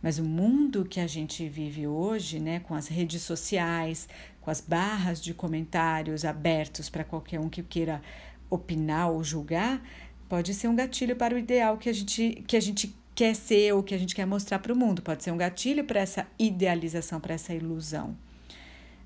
Mas 0.03 0.19
o 0.19 0.25
mundo 0.25 0.85
que 0.85 1.01
a 1.01 1.07
gente 1.07 1.49
vive 1.49 1.87
hoje, 1.87 2.39
né, 2.39 2.61
com 2.61 2.75
as 2.75 2.89
redes 2.89 3.23
sociais, 3.23 4.09
com 4.41 4.51
as 4.51 4.61
barras 4.61 5.23
de 5.23 5.35
comentários 5.35 6.25
abertos 6.25 6.89
para 6.89 7.05
qualquer 7.05 7.41
um 7.41 7.49
que 7.49 7.63
queira 7.63 8.03
opinar 8.49 9.11
ou 9.11 9.25
julgar, 9.25 9.83
pode 10.29 10.55
ser 10.55 10.69
um 10.69 10.77
gatilho 10.77 11.17
para 11.17 11.35
o 11.35 11.39
ideal 11.39 11.77
que 11.79 11.89
a 11.89 11.93
gente, 11.93 12.43
que 12.47 12.57
a 12.57 12.61
gente 12.61 12.95
quer 13.15 13.35
ser 13.35 13.73
ou 13.75 13.83
que 13.83 13.95
a 13.95 13.99
gente 13.99 14.15
quer 14.15 14.27
mostrar 14.27 14.59
para 14.59 14.73
o 14.73 14.77
mundo. 14.77 15.03
Pode 15.03 15.23
ser 15.23 15.31
um 15.31 15.37
gatilho 15.37 15.85
para 15.85 16.01
essa 16.01 16.27
idealização, 16.39 17.21
para 17.21 17.35
essa 17.35 17.55
ilusão. 17.55 18.17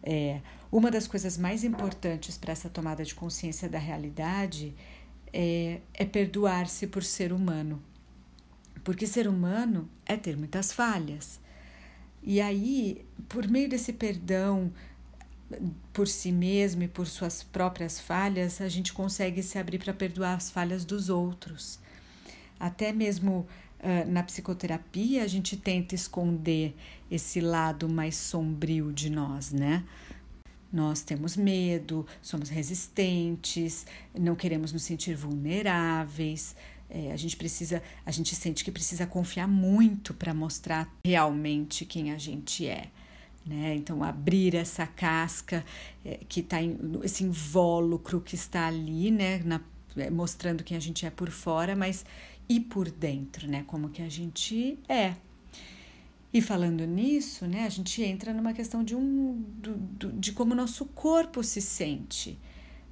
É, 0.03 0.41
uma 0.71 0.91
das 0.91 1.07
coisas 1.07 1.37
mais 1.37 1.65
importantes 1.65 2.37
para 2.39 2.53
essa 2.53 2.69
tomada 2.69 3.05
de 3.05 3.15
consciência 3.15 3.69
da 3.69 3.79
realidade 3.79 4.75
é, 5.39 5.81
é 5.93 6.07
perdoar-se 6.07 6.87
por 6.87 7.05
ser 7.05 7.31
humano. 7.31 7.83
Porque 8.83 9.07
ser 9.07 9.29
humano 9.29 9.87
é 10.07 10.17
ter 10.17 10.35
muitas 10.35 10.73
falhas. 10.73 11.39
E 12.23 12.41
aí, 12.41 13.05
por 13.29 13.47
meio 13.47 13.69
desse 13.69 13.93
perdão 13.93 14.73
por 15.93 16.09
si 16.09 16.33
mesmo 16.33 16.83
e 16.83 16.89
por 16.89 17.07
suas 17.07 17.43
próprias 17.43 18.01
falhas, 18.01 18.63
a 18.63 18.69
gente 18.69 18.95
consegue 18.95 19.43
se 19.43 19.59
abrir 19.59 19.79
para 19.79 19.93
perdoar 19.93 20.35
as 20.35 20.51
falhas 20.51 20.87
dos 20.87 21.11
outros. 21.11 21.79
Até 22.59 22.91
mesmo 22.91 23.47
uh, 23.81 24.11
na 24.11 24.23
psicoterapia, 24.23 25.23
a 25.23 25.27
gente 25.27 25.57
tenta 25.57 25.95
esconder 25.95 26.75
esse 27.11 27.41
lado 27.41 27.89
mais 27.89 28.17
sombrio 28.17 28.91
de 28.91 29.11
nós, 29.11 29.53
né? 29.53 29.85
Nós 30.73 31.03
temos 31.03 31.37
medo, 31.37 32.07
somos 32.21 32.49
resistentes, 32.49 33.87
não 34.19 34.35
queremos 34.35 34.73
nos 34.73 34.83
sentir 34.83 35.15
vulneráveis. 35.15 36.57
É, 36.89 37.13
a 37.13 37.17
gente 37.17 37.37
precisa, 37.37 37.83
a 38.05 38.11
gente 38.11 38.35
sente 38.35 38.65
que 38.65 38.71
precisa 38.71 39.07
confiar 39.07 39.49
muito 39.49 40.15
para 40.15 40.33
mostrar 40.35 40.93
realmente 41.05 41.85
quem 41.85 42.13
a 42.13 42.19
gente 42.19 42.67
é. 42.67 42.89
Né? 43.45 43.77
Então, 43.77 44.03
abrir 44.03 44.57
essa 44.57 44.87
casca 44.87 45.65
é, 46.05 46.19
que 46.29 46.41
está 46.41 46.59
esse 47.05 47.23
invólucro 47.23 48.21
que 48.21 48.35
está 48.35 48.67
ali, 48.67 49.11
né? 49.11 49.39
Na, 49.45 49.61
é, 49.97 50.11
mostrando 50.11 50.65
quem 50.65 50.77
a 50.77 50.81
gente 50.81 51.07
é 51.07 51.11
por 51.11 51.31
fora, 51.31 51.77
mas 51.77 52.05
e 52.49 52.61
por 52.61 52.91
dentro, 52.91 53.49
né? 53.49 53.65
Como 53.67 53.89
que 53.89 54.03
a 54.03 54.09
gente 54.09 54.79
é. 54.89 55.15
E 56.33 56.43
falando 56.43 56.85
nisso, 56.87 57.47
né, 57.47 57.65
a 57.65 57.69
gente 57.69 58.03
entra 58.03 58.33
numa 58.35 58.53
questão 58.53 58.85
de, 58.85 58.95
um, 58.95 59.43
do, 59.59 59.75
do, 59.75 60.13
de 60.13 60.33
como 60.33 60.53
o 60.53 60.57
nosso 60.57 60.85
corpo 60.87 61.43
se 61.43 61.61
sente. 61.61 62.39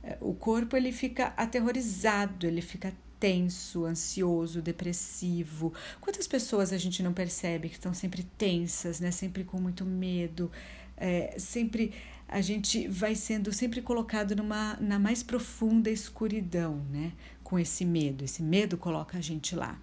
É, 0.02 0.16
o 0.20 0.34
corpo 0.34 0.76
ele 0.76 0.92
fica 0.92 1.34
aterrorizado, 1.36 2.46
ele 2.46 2.62
fica 2.62 2.92
tenso, 3.20 3.84
ansioso, 3.84 4.62
depressivo. 4.62 5.72
Quantas 6.00 6.26
pessoas 6.26 6.72
a 6.72 6.78
gente 6.78 7.02
não 7.02 7.12
percebe 7.12 7.68
que 7.68 7.74
estão 7.76 7.94
sempre 7.94 8.22
tensas, 8.38 9.00
né? 9.00 9.10
Sempre 9.10 9.44
com 9.44 9.58
muito 9.60 9.84
medo, 9.84 10.50
é, 10.96 11.34
sempre 11.38 11.92
a 12.28 12.40
gente 12.40 12.88
vai 12.88 13.14
sendo 13.14 13.52
sempre 13.52 13.82
colocado 13.82 14.34
numa 14.34 14.76
na 14.80 14.98
mais 14.98 15.22
profunda 15.22 15.90
escuridão, 15.90 16.82
né? 16.90 17.12
Com 17.42 17.58
esse 17.58 17.84
medo, 17.84 18.24
esse 18.24 18.42
medo 18.42 18.76
coloca 18.78 19.18
a 19.18 19.20
gente 19.20 19.54
lá. 19.54 19.78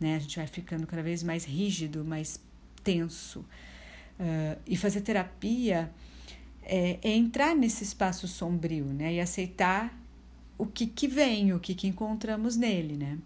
né? 0.00 0.16
A 0.16 0.18
gente 0.18 0.36
vai 0.36 0.46
ficando 0.46 0.86
cada 0.86 1.02
vez 1.02 1.22
mais 1.22 1.44
rígido, 1.44 2.04
mais 2.04 2.40
tenso. 2.84 3.40
Uh, 4.20 4.60
e 4.66 4.76
fazer 4.76 5.00
terapia 5.00 5.90
é, 6.62 6.98
é, 7.02 7.10
entrar 7.10 7.54
nesse 7.54 7.82
espaço 7.82 8.28
sombrio, 8.28 8.86
né? 8.86 9.14
E 9.14 9.20
aceitar 9.20 9.98
o 10.56 10.66
que, 10.66 10.86
que 10.86 11.08
vem, 11.08 11.52
o 11.52 11.58
que, 11.58 11.74
que 11.74 11.86
encontramos 11.86 12.56
nele, 12.56 12.96
né? 12.96 13.18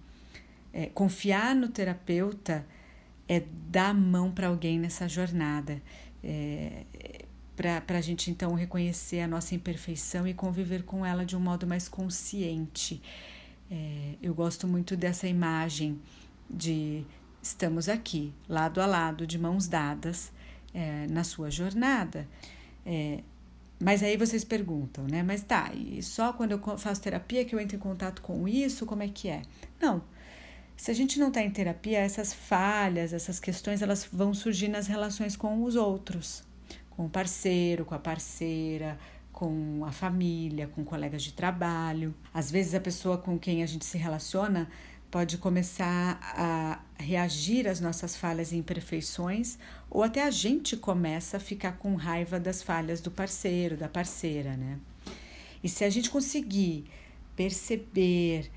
É, 0.72 0.86
confiar 0.86 1.54
no 1.54 1.68
terapeuta 1.68 2.66
é 3.28 3.42
dar 3.70 3.94
mão 3.94 4.30
para 4.30 4.48
alguém 4.48 4.78
nessa 4.78 5.08
jornada. 5.08 5.82
É, 6.24 6.84
para 7.54 7.98
a 7.98 8.00
gente 8.00 8.30
então 8.30 8.54
reconhecer 8.54 9.20
a 9.20 9.26
nossa 9.26 9.54
imperfeição 9.54 10.26
e 10.26 10.32
conviver 10.32 10.84
com 10.84 11.04
ela 11.04 11.24
de 11.24 11.36
um 11.36 11.40
modo 11.40 11.66
mais 11.66 11.88
consciente. 11.88 13.02
É, 13.70 14.14
eu 14.22 14.34
gosto 14.34 14.66
muito 14.66 14.96
dessa 14.96 15.26
imagem 15.26 15.98
de 16.48 17.04
estamos 17.42 17.88
aqui, 17.88 18.32
lado 18.48 18.80
a 18.80 18.86
lado, 18.86 19.26
de 19.26 19.38
mãos 19.38 19.66
dadas, 19.68 20.32
é, 20.74 21.06
na 21.08 21.24
sua 21.24 21.50
jornada. 21.50 22.28
É, 22.84 23.22
mas 23.80 24.02
aí 24.02 24.16
vocês 24.16 24.44
perguntam, 24.44 25.04
né? 25.04 25.22
Mas 25.22 25.42
tá, 25.42 25.72
e 25.72 26.02
só 26.02 26.32
quando 26.32 26.52
eu 26.52 26.78
faço 26.78 27.00
terapia 27.00 27.44
que 27.44 27.54
eu 27.54 27.60
entro 27.60 27.76
em 27.76 27.80
contato 27.80 28.22
com 28.22 28.48
isso? 28.48 28.84
Como 28.84 29.02
é 29.02 29.08
que 29.08 29.28
é? 29.28 29.42
Não. 29.80 30.02
Se 30.76 30.90
a 30.90 30.94
gente 30.94 31.18
não 31.18 31.28
está 31.28 31.42
em 31.42 31.50
terapia, 31.50 31.98
essas 31.98 32.32
falhas, 32.32 33.12
essas 33.12 33.40
questões, 33.40 33.82
elas 33.82 34.08
vão 34.12 34.32
surgir 34.32 34.68
nas 34.68 34.86
relações 34.86 35.36
com 35.36 35.62
os 35.64 35.74
outros, 35.74 36.44
com 36.90 37.06
o 37.06 37.08
parceiro, 37.08 37.84
com 37.84 37.94
a 37.94 37.98
parceira, 37.98 38.98
com 39.32 39.84
a 39.84 39.92
família, 39.92 40.68
com 40.68 40.84
colegas 40.84 41.22
de 41.22 41.32
trabalho. 41.32 42.14
Às 42.34 42.50
vezes 42.50 42.74
a 42.74 42.80
pessoa 42.80 43.18
com 43.18 43.38
quem 43.38 43.62
a 43.62 43.66
gente 43.66 43.84
se 43.84 43.98
relaciona 43.98 44.68
pode 45.10 45.38
começar 45.38 46.18
a 46.22 46.80
reagir 47.02 47.66
às 47.66 47.80
nossas 47.80 48.16
falhas 48.16 48.52
e 48.52 48.56
imperfeições, 48.56 49.58
ou 49.90 50.02
até 50.02 50.22
a 50.22 50.30
gente 50.30 50.76
começa 50.76 51.38
a 51.38 51.40
ficar 51.40 51.72
com 51.78 51.94
raiva 51.94 52.38
das 52.38 52.62
falhas 52.62 53.00
do 53.00 53.10
parceiro, 53.10 53.76
da 53.76 53.88
parceira, 53.88 54.56
né? 54.56 54.78
E 55.62 55.68
se 55.68 55.84
a 55.84 55.90
gente 55.90 56.10
conseguir 56.10 56.84
perceber, 57.34 58.50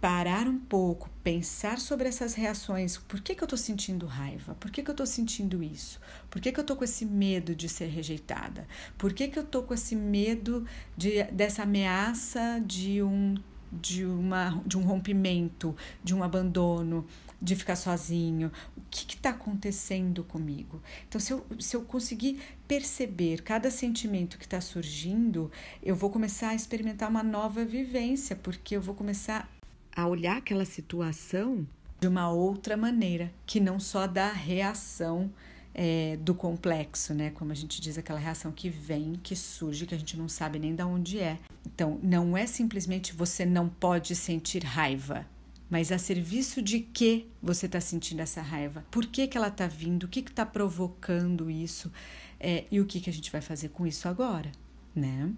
parar 0.00 0.48
um 0.48 0.58
pouco, 0.58 1.10
pensar 1.22 1.78
sobre 1.78 2.08
essas 2.08 2.32
reações, 2.32 2.96
por 2.96 3.20
que, 3.20 3.34
que 3.34 3.42
eu 3.42 3.46
estou 3.46 3.58
sentindo 3.58 4.06
raiva? 4.06 4.54
Por 4.54 4.70
que, 4.70 4.82
que 4.82 4.90
eu 4.90 4.94
estou 4.94 5.06
sentindo 5.06 5.62
isso? 5.62 6.00
Por 6.30 6.40
que, 6.40 6.50
que 6.50 6.58
eu 6.58 6.62
estou 6.62 6.76
com 6.76 6.84
esse 6.84 7.04
medo 7.04 7.54
de 7.54 7.68
ser 7.68 7.86
rejeitada? 7.86 8.66
Por 8.96 9.12
que, 9.12 9.28
que 9.28 9.38
eu 9.38 9.42
estou 9.42 9.62
com 9.62 9.74
esse 9.74 9.94
medo 9.94 10.66
de, 10.96 11.22
dessa 11.24 11.64
ameaça 11.64 12.62
de 12.64 13.02
um 13.02 13.34
de, 13.72 14.04
uma, 14.04 14.62
de 14.66 14.76
um 14.76 14.82
rompimento, 14.82 15.74
de 16.02 16.14
um 16.14 16.22
abandono, 16.22 17.06
de 17.40 17.54
ficar 17.56 17.76
sozinho. 17.76 18.50
O 18.76 18.82
que 18.90 19.14
está 19.14 19.30
acontecendo 19.30 20.24
comigo? 20.24 20.82
Então, 21.08 21.20
se 21.20 21.32
eu, 21.32 21.46
se 21.58 21.76
eu 21.76 21.82
conseguir 21.82 22.40
perceber 22.66 23.42
cada 23.42 23.70
sentimento 23.70 24.38
que 24.38 24.44
está 24.44 24.60
surgindo, 24.60 25.50
eu 25.82 25.94
vou 25.96 26.10
começar 26.10 26.50
a 26.50 26.54
experimentar 26.54 27.08
uma 27.08 27.22
nova 27.22 27.64
vivência, 27.64 28.36
porque 28.36 28.76
eu 28.76 28.80
vou 28.80 28.94
começar 28.94 29.50
a 29.94 30.06
olhar 30.06 30.38
aquela 30.38 30.64
situação 30.64 31.66
de 32.00 32.08
uma 32.08 32.30
outra 32.30 32.76
maneira, 32.76 33.32
que 33.46 33.60
não 33.60 33.78
só 33.78 34.06
da 34.06 34.32
reação 34.32 35.30
é, 35.74 36.16
do 36.20 36.34
complexo, 36.34 37.14
né? 37.14 37.30
Como 37.30 37.52
a 37.52 37.54
gente 37.54 37.80
diz, 37.80 37.98
aquela 37.98 38.18
reação 38.18 38.50
que 38.52 38.68
vem, 38.68 39.14
que 39.22 39.36
surge, 39.36 39.86
que 39.86 39.94
a 39.94 39.98
gente 39.98 40.16
não 40.16 40.28
sabe 40.28 40.58
nem 40.58 40.74
de 40.74 40.82
onde 40.82 41.18
é. 41.18 41.38
Então, 41.66 41.98
não 42.02 42.36
é 42.36 42.46
simplesmente 42.46 43.14
você 43.14 43.44
não 43.44 43.68
pode 43.68 44.14
sentir 44.14 44.64
raiva, 44.64 45.26
mas 45.68 45.92
a 45.92 45.98
serviço 45.98 46.60
de 46.60 46.80
que 46.80 47.30
você 47.42 47.66
está 47.66 47.80
sentindo 47.80 48.20
essa 48.20 48.42
raiva? 48.42 48.84
Por 48.90 49.06
que, 49.06 49.26
que 49.26 49.36
ela 49.36 49.48
está 49.48 49.66
vindo? 49.66 50.04
O 50.04 50.08
que 50.08 50.20
está 50.20 50.44
provocando 50.44 51.50
isso? 51.50 51.92
É, 52.38 52.64
e 52.70 52.80
o 52.80 52.86
que, 52.86 53.00
que 53.00 53.10
a 53.10 53.12
gente 53.12 53.30
vai 53.30 53.40
fazer 53.40 53.68
com 53.68 53.86
isso 53.86 54.08
agora, 54.08 54.50
né? 54.94 55.32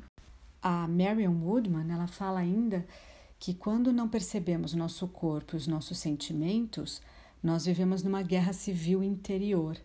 A 0.62 0.86
Marion 0.86 1.34
Woodman, 1.42 1.92
ela 1.92 2.06
fala 2.06 2.40
ainda 2.40 2.86
que 3.38 3.52
quando 3.52 3.92
não 3.92 4.08
percebemos 4.08 4.72
nosso 4.74 5.08
corpo 5.08 5.56
e 5.56 5.58
os 5.58 5.66
nossos 5.66 5.98
sentimentos, 5.98 7.02
nós 7.42 7.66
vivemos 7.66 8.04
numa 8.04 8.22
guerra 8.22 8.52
civil 8.52 9.02
interior 9.02 9.76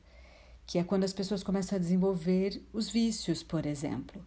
que 0.67 0.77
é 0.77 0.83
quando 0.83 1.05
as 1.05 1.13
pessoas 1.13 1.41
começam 1.41 1.77
a 1.77 1.79
desenvolver 1.79 2.61
os 2.73 2.89
vícios, 2.89 3.41
por 3.41 3.65
exemplo, 3.65 4.21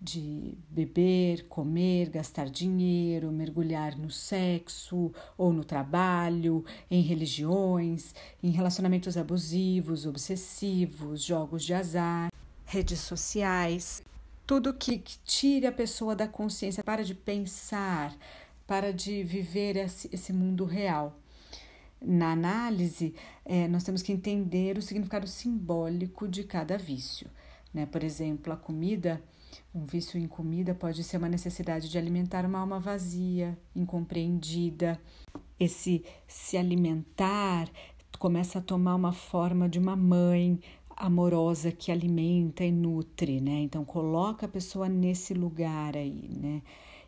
de 0.00 0.56
beber, 0.70 1.46
comer, 1.48 2.08
gastar 2.08 2.48
dinheiro, 2.48 3.32
mergulhar 3.32 3.98
no 3.98 4.10
sexo 4.10 5.12
ou 5.36 5.52
no 5.52 5.64
trabalho, 5.64 6.64
em 6.90 7.02
religiões, 7.02 8.14
em 8.42 8.50
relacionamentos 8.50 9.16
abusivos, 9.16 10.06
obsessivos, 10.06 11.22
jogos 11.22 11.64
de 11.64 11.74
azar, 11.74 12.32
redes 12.64 13.00
sociais, 13.00 14.02
tudo 14.46 14.72
que, 14.72 15.02
tire 15.24 15.66
a 15.66 15.72
pessoa 15.72 16.14
da 16.16 16.28
consciência, 16.28 16.82
para 16.84 17.04
de 17.04 17.14
pensar, 17.14 18.16
para 18.66 18.92
de 18.92 19.22
viver 19.22 19.76
esse, 19.76 20.08
esse 20.12 20.32
mundo 20.32 20.64
real. 20.64 21.18
Na 22.00 22.32
análise, 22.32 23.14
é, 23.44 23.66
nós 23.66 23.82
temos 23.82 24.02
que 24.02 24.12
entender 24.12 24.78
o 24.78 24.82
significado 24.82 25.26
simbólico 25.26 26.28
de 26.28 26.44
cada 26.44 26.78
vício. 26.78 27.28
Né? 27.74 27.84
Por 27.84 28.04
exemplo, 28.04 28.52
a 28.52 28.56
comida, 28.56 29.22
um 29.74 29.84
vício 29.84 30.18
em 30.18 30.26
comida 30.26 30.74
pode 30.74 31.02
ser 31.04 31.16
uma 31.16 31.28
necessidade 31.28 31.88
de 31.88 31.98
alimentar 31.98 32.44
uma 32.44 32.58
alma 32.58 32.78
vazia, 32.78 33.58
incompreendida. 33.74 35.00
Esse 35.58 36.04
se 36.26 36.56
alimentar 36.56 37.68
começa 38.18 38.58
a 38.58 38.62
tomar 38.62 38.94
uma 38.94 39.12
forma 39.12 39.68
de 39.68 39.78
uma 39.78 39.94
mãe 39.94 40.58
amorosa 40.96 41.70
que 41.70 41.92
alimenta 41.92 42.64
e 42.64 42.72
nutre, 42.72 43.40
né? 43.40 43.60
Então 43.60 43.84
coloca 43.84 44.46
a 44.46 44.48
pessoa 44.48 44.88
nesse 44.88 45.32
lugar 45.32 45.96
aí, 45.96 46.28
né? 46.36 46.62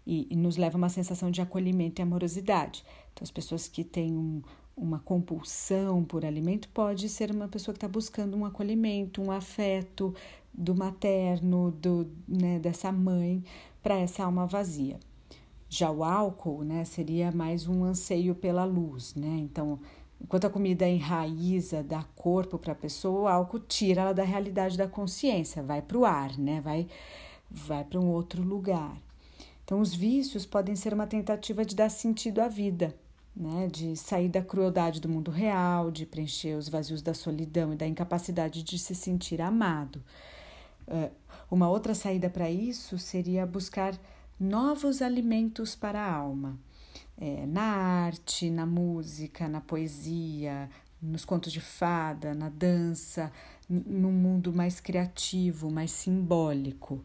E, 0.06 0.28
e 0.30 0.36
nos 0.36 0.56
leva 0.56 0.76
a 0.76 0.78
uma 0.78 0.88
sensação 0.88 1.30
de 1.30 1.40
acolhimento 1.40 2.00
e 2.00 2.02
amorosidade. 2.02 2.84
Então 3.12 3.24
as 3.24 3.30
pessoas 3.30 3.68
que 3.68 3.82
têm 3.82 4.16
um, 4.16 4.42
uma 4.76 4.98
compulsão 5.00 6.04
por 6.04 6.24
alimento 6.24 6.68
pode 6.70 7.08
ser 7.08 7.30
uma 7.30 7.48
pessoa 7.48 7.74
que 7.74 7.78
está 7.78 7.88
buscando 7.88 8.36
um 8.36 8.44
acolhimento, 8.44 9.20
um 9.20 9.30
afeto 9.30 10.14
do 10.60 10.74
materno, 10.74 11.70
do, 11.70 12.06
né, 12.28 12.58
dessa 12.58 12.92
mãe, 12.92 13.42
para 13.82 13.98
essa 13.98 14.24
alma 14.24 14.46
vazia. 14.46 15.00
Já 15.68 15.90
o 15.90 16.04
álcool, 16.04 16.62
né, 16.62 16.84
seria 16.84 17.32
mais 17.32 17.66
um 17.66 17.82
anseio 17.82 18.34
pela 18.34 18.64
luz, 18.64 19.14
né? 19.14 19.38
Então, 19.38 19.78
enquanto 20.20 20.46
a 20.46 20.50
comida 20.50 20.86
enraiza, 20.86 21.82
dá 21.82 22.02
corpo 22.14 22.58
para 22.58 22.72
a 22.72 22.76
pessoa, 22.76 23.20
o 23.22 23.28
álcool 23.28 23.60
tira 23.60 24.02
ela 24.02 24.12
da 24.12 24.24
realidade 24.24 24.76
da 24.76 24.86
consciência, 24.86 25.62
vai 25.62 25.80
para 25.80 25.96
o 25.96 26.04
ar, 26.04 26.36
né? 26.36 26.60
Vai, 26.60 26.86
vai 27.50 27.84
para 27.84 27.98
um 27.98 28.08
outro 28.10 28.42
lugar. 28.42 29.00
Então, 29.64 29.80
os 29.80 29.94
vícios 29.94 30.44
podem 30.44 30.76
ser 30.76 30.92
uma 30.92 31.06
tentativa 31.06 31.64
de 31.64 31.76
dar 31.76 31.88
sentido 31.88 32.40
à 32.40 32.48
vida, 32.48 32.94
né, 33.34 33.68
de 33.68 33.96
sair 33.96 34.28
da 34.28 34.42
crueldade 34.42 35.00
do 35.00 35.08
mundo 35.08 35.30
real, 35.30 35.90
de 35.90 36.04
preencher 36.04 36.56
os 36.56 36.68
vazios 36.68 37.00
da 37.00 37.14
solidão 37.14 37.72
e 37.72 37.76
da 37.76 37.86
incapacidade 37.86 38.64
de 38.64 38.78
se 38.78 38.94
sentir 38.94 39.40
amado. 39.40 40.02
Uh, 40.90 41.10
uma 41.50 41.68
outra 41.68 41.94
saída 41.94 42.28
para 42.28 42.50
isso 42.50 42.98
seria 42.98 43.46
buscar 43.46 43.98
novos 44.38 45.02
alimentos 45.02 45.76
para 45.76 46.00
a 46.00 46.12
alma, 46.12 46.58
é, 47.18 47.44
na 47.46 47.62
arte, 47.62 48.50
na 48.50 48.64
música, 48.64 49.48
na 49.48 49.60
poesia, 49.60 50.70
nos 51.02 51.24
contos 51.24 51.52
de 51.52 51.60
fada, 51.60 52.34
na 52.34 52.48
dança, 52.48 53.30
num 53.68 54.12
mundo 54.12 54.52
mais 54.52 54.80
criativo, 54.80 55.70
mais 55.70 55.90
simbólico. 55.90 57.04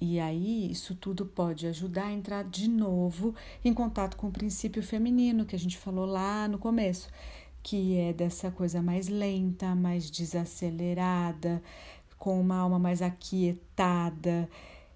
E 0.00 0.20
aí, 0.20 0.70
isso 0.70 0.94
tudo 0.94 1.24
pode 1.24 1.66
ajudar 1.66 2.06
a 2.06 2.12
entrar 2.12 2.44
de 2.44 2.68
novo 2.68 3.34
em 3.64 3.72
contato 3.72 4.16
com 4.16 4.28
o 4.28 4.32
princípio 4.32 4.82
feminino 4.82 5.46
que 5.46 5.56
a 5.56 5.58
gente 5.58 5.78
falou 5.78 6.06
lá 6.06 6.46
no 6.46 6.58
começo, 6.58 7.08
que 7.62 7.96
é 7.96 8.12
dessa 8.12 8.50
coisa 8.50 8.82
mais 8.82 9.08
lenta, 9.08 9.74
mais 9.74 10.10
desacelerada, 10.10 11.62
com 12.24 12.40
uma 12.40 12.56
alma 12.56 12.78
mais 12.78 13.02
aquietada, 13.02 14.48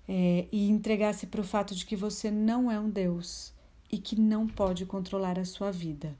é, 0.08 0.48
e 0.50 0.70
entregar-se 0.70 1.26
para 1.26 1.42
o 1.42 1.44
fato 1.44 1.74
de 1.74 1.84
que 1.84 1.94
você 1.94 2.30
não 2.30 2.70
é 2.70 2.80
um 2.80 2.88
Deus 2.88 3.52
e 3.92 3.98
que 3.98 4.18
não 4.18 4.46
pode 4.46 4.86
controlar 4.86 5.38
a 5.38 5.44
sua 5.44 5.70
vida. 5.70 6.16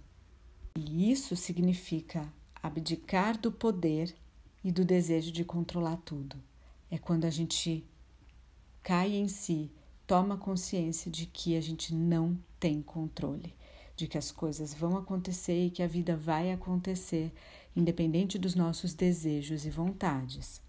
E 0.77 1.11
isso 1.11 1.35
significa 1.35 2.31
abdicar 2.63 3.39
do 3.39 3.51
poder 3.51 4.15
e 4.63 4.71
do 4.71 4.85
desejo 4.85 5.33
de 5.33 5.47
controlar 5.47 5.97
tudo. 6.05 6.37
É 6.91 6.99
quando 6.99 7.25
a 7.25 7.31
gente 7.31 7.83
cai 8.83 9.15
em 9.15 9.29
si, 9.29 9.73
toma 10.07 10.37
consciência 10.37 11.11
de 11.11 11.25
que 11.25 11.57
a 11.57 11.61
gente 11.63 11.95
não 11.95 12.39
tem 12.61 12.83
controle, 12.83 13.55
de 13.97 14.07
que 14.07 14.19
as 14.19 14.31
coisas 14.31 14.75
vão 14.75 14.95
acontecer 14.95 15.69
e 15.69 15.71
que 15.71 15.83
a 15.83 15.89
vida 15.89 16.15
vai 16.15 16.53
acontecer, 16.53 17.33
independente 17.75 18.39
dos 18.39 18.55
nossos 18.55 18.93
desejos 18.93 19.65
e 19.65 19.71
vontades. 19.71 20.68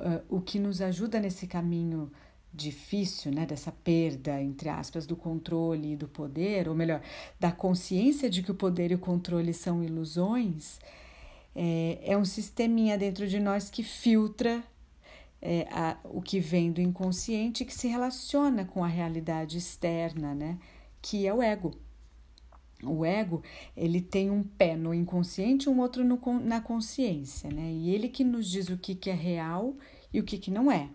Uh, 0.00 0.36
o 0.36 0.40
que 0.40 0.58
nos 0.58 0.80
ajuda 0.80 1.20
nesse 1.20 1.46
caminho 1.46 2.10
difícil, 2.52 3.30
né, 3.32 3.46
dessa 3.46 3.70
perda, 3.70 4.40
entre 4.42 4.68
aspas, 4.68 5.06
do 5.06 5.14
controle 5.14 5.92
e 5.92 5.96
do 5.96 6.08
poder, 6.08 6.68
ou 6.68 6.74
melhor, 6.74 7.00
da 7.38 7.52
consciência 7.52 8.28
de 8.28 8.42
que 8.42 8.50
o 8.50 8.54
poder 8.54 8.90
e 8.90 8.94
o 8.94 8.98
controle 8.98 9.54
são 9.54 9.84
ilusões, 9.84 10.80
é, 11.54 11.98
é 12.02 12.16
um 12.16 12.24
sisteminha 12.24 12.98
dentro 12.98 13.28
de 13.28 13.38
nós 13.38 13.70
que 13.70 13.82
filtra 13.82 14.62
é, 15.40 15.66
a, 15.70 15.96
o 16.04 16.20
que 16.20 16.40
vem 16.40 16.72
do 16.72 16.80
inconsciente 16.80 17.64
que 17.64 17.74
se 17.74 17.88
relaciona 17.88 18.64
com 18.64 18.84
a 18.84 18.88
realidade 18.88 19.58
externa, 19.58 20.34
né, 20.34 20.58
que 21.00 21.26
é 21.26 21.32
o 21.32 21.42
ego. 21.42 21.72
O 22.82 23.04
ego, 23.04 23.42
ele 23.76 24.00
tem 24.00 24.30
um 24.30 24.42
pé 24.42 24.76
no 24.76 24.94
inconsciente 24.94 25.68
e 25.68 25.68
um 25.68 25.80
outro 25.80 26.04
no, 26.04 26.18
na 26.40 26.60
consciência, 26.60 27.50
né? 27.50 27.70
E 27.72 27.90
ele 27.90 28.08
que 28.08 28.24
nos 28.24 28.50
diz 28.50 28.68
o 28.68 28.78
que, 28.78 28.94
que 28.94 29.10
é 29.10 29.14
real 29.14 29.74
e 30.12 30.20
o 30.20 30.24
que, 30.24 30.38
que 30.38 30.50
não 30.50 30.70
é. 30.70 30.88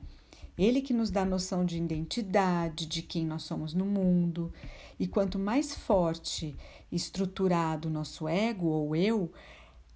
Ele 0.57 0.81
que 0.81 0.93
nos 0.93 1.09
dá 1.09 1.21
a 1.21 1.25
noção 1.25 1.65
de 1.65 1.77
identidade, 1.77 2.85
de 2.85 3.01
quem 3.01 3.25
nós 3.25 3.43
somos 3.43 3.73
no 3.73 3.85
mundo. 3.85 4.51
E 4.99 5.05
quanto 5.05 5.37
mais 5.37 5.75
forte 5.75 6.55
estruturado 6.91 7.89
o 7.89 7.91
nosso 7.91 8.27
ego 8.27 8.67
ou 8.67 8.95
eu, 8.95 9.31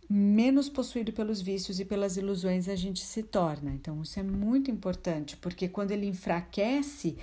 menos 0.10 0.67
possuído 0.67 1.13
pelos 1.13 1.39
vícios 1.39 1.80
e 1.80 1.86
pelas 1.86 2.17
ilusões 2.17 2.67
a 2.67 2.75
gente 2.75 3.06
se 3.06 3.23
torna. 3.23 3.71
Então, 3.71 4.02
isso 4.02 4.19
é 4.19 4.23
muito 4.23 4.71
importante, 4.71 5.38
porque 5.38 5.69
quando 5.69 5.91
ele 5.91 6.08
enfraquece, 6.08 7.15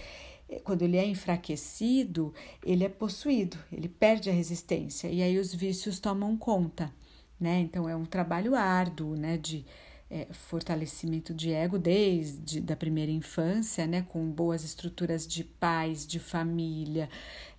quando 0.63 0.83
ele 0.83 0.97
é 0.97 1.05
enfraquecido, 1.05 2.33
ele 2.65 2.85
é 2.85 2.89
possuído, 2.89 3.59
ele 3.73 3.89
perde 3.89 4.31
a 4.31 4.33
resistência 4.33 5.09
e 5.09 5.23
aí 5.23 5.39
os 5.39 5.53
vícios 5.55 5.99
tomam 5.99 6.37
conta, 6.37 6.93
né? 7.39 7.61
Então 7.61 7.89
é 7.89 7.97
um 7.97 8.05
trabalho 8.05 8.55
árduo, 8.55 9.17
né, 9.17 9.37
de 9.37 9.65
é, 10.09 10.27
fortalecimento 10.31 11.35
de 11.35 11.53
ego 11.53 11.79
desde 11.79 12.61
da 12.61 12.77
primeira 12.77 13.11
infância, 13.11 13.87
né, 13.87 14.03
com 14.03 14.25
boas 14.31 14.63
estruturas 14.63 15.27
de 15.27 15.43
pais, 15.43 16.07
de 16.07 16.21
família, 16.21 17.09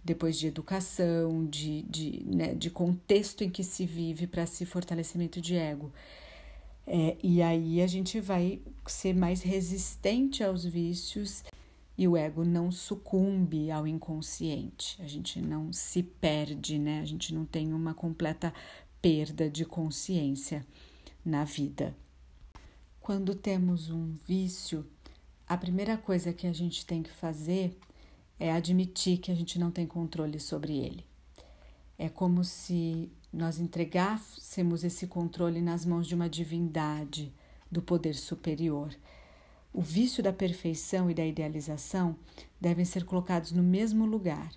depois 0.04 0.40
de 0.40 0.48
educação, 0.48 1.46
de, 1.46 1.82
de, 1.84 2.24
né, 2.26 2.54
de 2.54 2.70
contexto 2.70 3.44
em 3.44 3.50
que 3.50 3.64
se 3.64 3.86
vive 3.86 4.28
para 4.28 4.44
esse 4.44 4.66
fortalecimento 4.66 5.42
de 5.42 5.56
ego. 5.56 5.92
É, 6.90 7.18
e 7.22 7.42
aí 7.42 7.82
a 7.82 7.88
gente 7.88 8.22
vai 8.22 8.62
ser 8.86 9.14
mais 9.14 9.42
resistente 9.42 10.42
aos 10.42 10.64
vícios 10.64 11.44
e 11.98 12.08
o 12.08 12.16
ego 12.16 12.46
não 12.46 12.72
sucumbe 12.72 13.72
ao 13.72 13.88
inconsciente, 13.88 15.02
a 15.02 15.08
gente 15.08 15.42
não 15.42 15.74
se 15.74 16.04
perde, 16.04 16.78
né? 16.78 17.02
A 17.02 17.06
gente 17.06 17.34
não 17.34 17.44
tem 17.44 17.74
uma 17.74 17.94
completa 17.94 18.54
perda 19.02 19.50
de 19.50 19.66
consciência 19.66 20.66
na 21.26 21.44
vida. 21.44 21.96
Quando 23.02 23.34
temos 23.34 23.90
um 23.90 24.16
vício, 24.28 24.86
a 25.48 25.58
primeira 25.58 25.98
coisa 25.98 26.32
que 26.32 26.46
a 26.46 26.54
gente 26.54 26.86
tem 26.86 27.02
que 27.02 27.10
fazer 27.10 27.76
é 28.40 28.52
admitir 28.52 29.18
que 29.18 29.32
a 29.32 29.36
gente 29.36 29.58
não 29.58 29.72
tem 29.72 29.88
controle 29.88 30.40
sobre 30.40 30.78
ele. 30.78 31.04
É 31.98 32.10
como 32.10 32.44
se 32.44 33.10
nós 33.34 33.60
entregássemos 33.60 34.84
esse 34.84 35.08
controle 35.08 35.62
nas 35.62 35.84
mãos 35.84 36.06
de 36.06 36.14
uma 36.14 36.30
divindade 36.30 37.34
do 37.72 37.82
poder 37.82 38.14
superior 38.14 38.94
o 39.78 39.82
vício 39.82 40.24
da 40.24 40.34
perfeição 40.34 41.08
e 41.08 41.14
da 41.14 41.24
idealização 41.24 42.16
devem 42.60 42.84
ser 42.84 43.06
colocados 43.06 43.52
no 43.52 43.62
mesmo 43.62 44.08
lugar. 44.08 44.52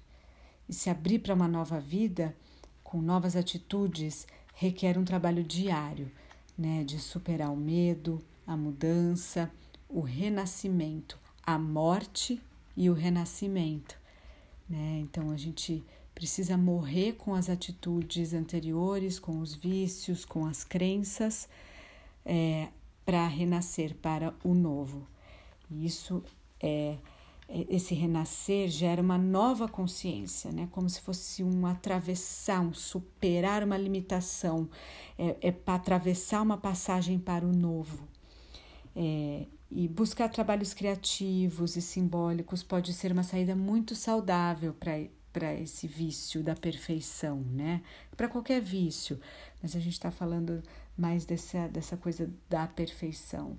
E 0.67 0.73
se 0.73 0.89
abrir 0.89 1.19
para 1.19 1.35
uma 1.35 1.47
nova 1.47 1.79
vida, 1.79 2.35
com 2.83 3.03
novas 3.03 3.37
atitudes, 3.37 4.27
requer 4.55 4.97
um 4.97 5.05
trabalho 5.05 5.45
diário, 5.45 6.11
né, 6.57 6.85
de 6.85 6.99
superar 6.99 7.53
o 7.53 7.57
medo, 7.57 8.25
a 8.47 8.57
mudança, 8.57 9.51
o 9.91 10.01
renascimento, 10.01 11.19
a 11.43 11.59
morte 11.59 12.41
e 12.75 12.89
o 12.89 12.95
renascimento. 12.95 13.99
Né? 14.67 15.01
Então 15.03 15.31
a 15.31 15.37
gente 15.37 15.85
precisa 16.15 16.57
morrer 16.57 17.13
com 17.13 17.35
as 17.35 17.51
atitudes 17.51 18.33
anteriores, 18.33 19.19
com 19.19 19.39
os 19.39 19.55
vícios, 19.55 20.25
com 20.25 20.47
as 20.47 20.65
crenças, 20.65 21.47
é, 22.25 22.69
para 23.11 23.27
renascer 23.27 23.97
para 23.97 24.33
o 24.45 24.55
novo. 24.55 25.05
Isso 25.69 26.23
é, 26.63 26.97
é 27.49 27.67
esse 27.69 27.93
renascer 27.93 28.69
gera 28.69 29.03
uma 29.03 29.19
nova 29.19 29.67
consciência, 29.67 30.53
né? 30.53 30.69
Como 30.71 30.89
se 30.89 31.01
fosse 31.01 31.43
um 31.43 31.67
atravessar, 31.67 32.61
um 32.61 32.73
superar 32.73 33.65
uma 33.65 33.77
limitação, 33.77 34.71
é, 35.19 35.37
é 35.41 35.51
para 35.51 35.75
atravessar 35.75 36.41
uma 36.41 36.57
passagem 36.57 37.19
para 37.19 37.45
o 37.45 37.53
novo. 37.53 38.07
É, 38.95 39.47
e 39.69 39.89
buscar 39.89 40.29
trabalhos 40.29 40.73
criativos 40.73 41.75
e 41.75 41.83
simbólicos 41.83 42.63
pode 42.63 42.93
ser 42.93 43.11
uma 43.11 43.25
saída 43.25 43.57
muito 43.57 43.97
saudável 43.97 44.73
para 45.33 45.55
esse 45.55 45.87
vício 45.87 46.43
da 46.43 46.55
perfeição, 46.55 47.41
né? 47.53 47.83
Para 48.17 48.29
qualquer 48.29 48.61
vício, 48.61 49.21
mas 49.63 49.77
a 49.77 49.81
gente 49.81 49.93
está 49.93 50.11
falando 50.11 50.63
mais 50.97 51.25
dessa, 51.25 51.69
dessa 51.69 51.97
coisa 51.97 52.31
da 52.49 52.67
perfeição. 52.67 53.57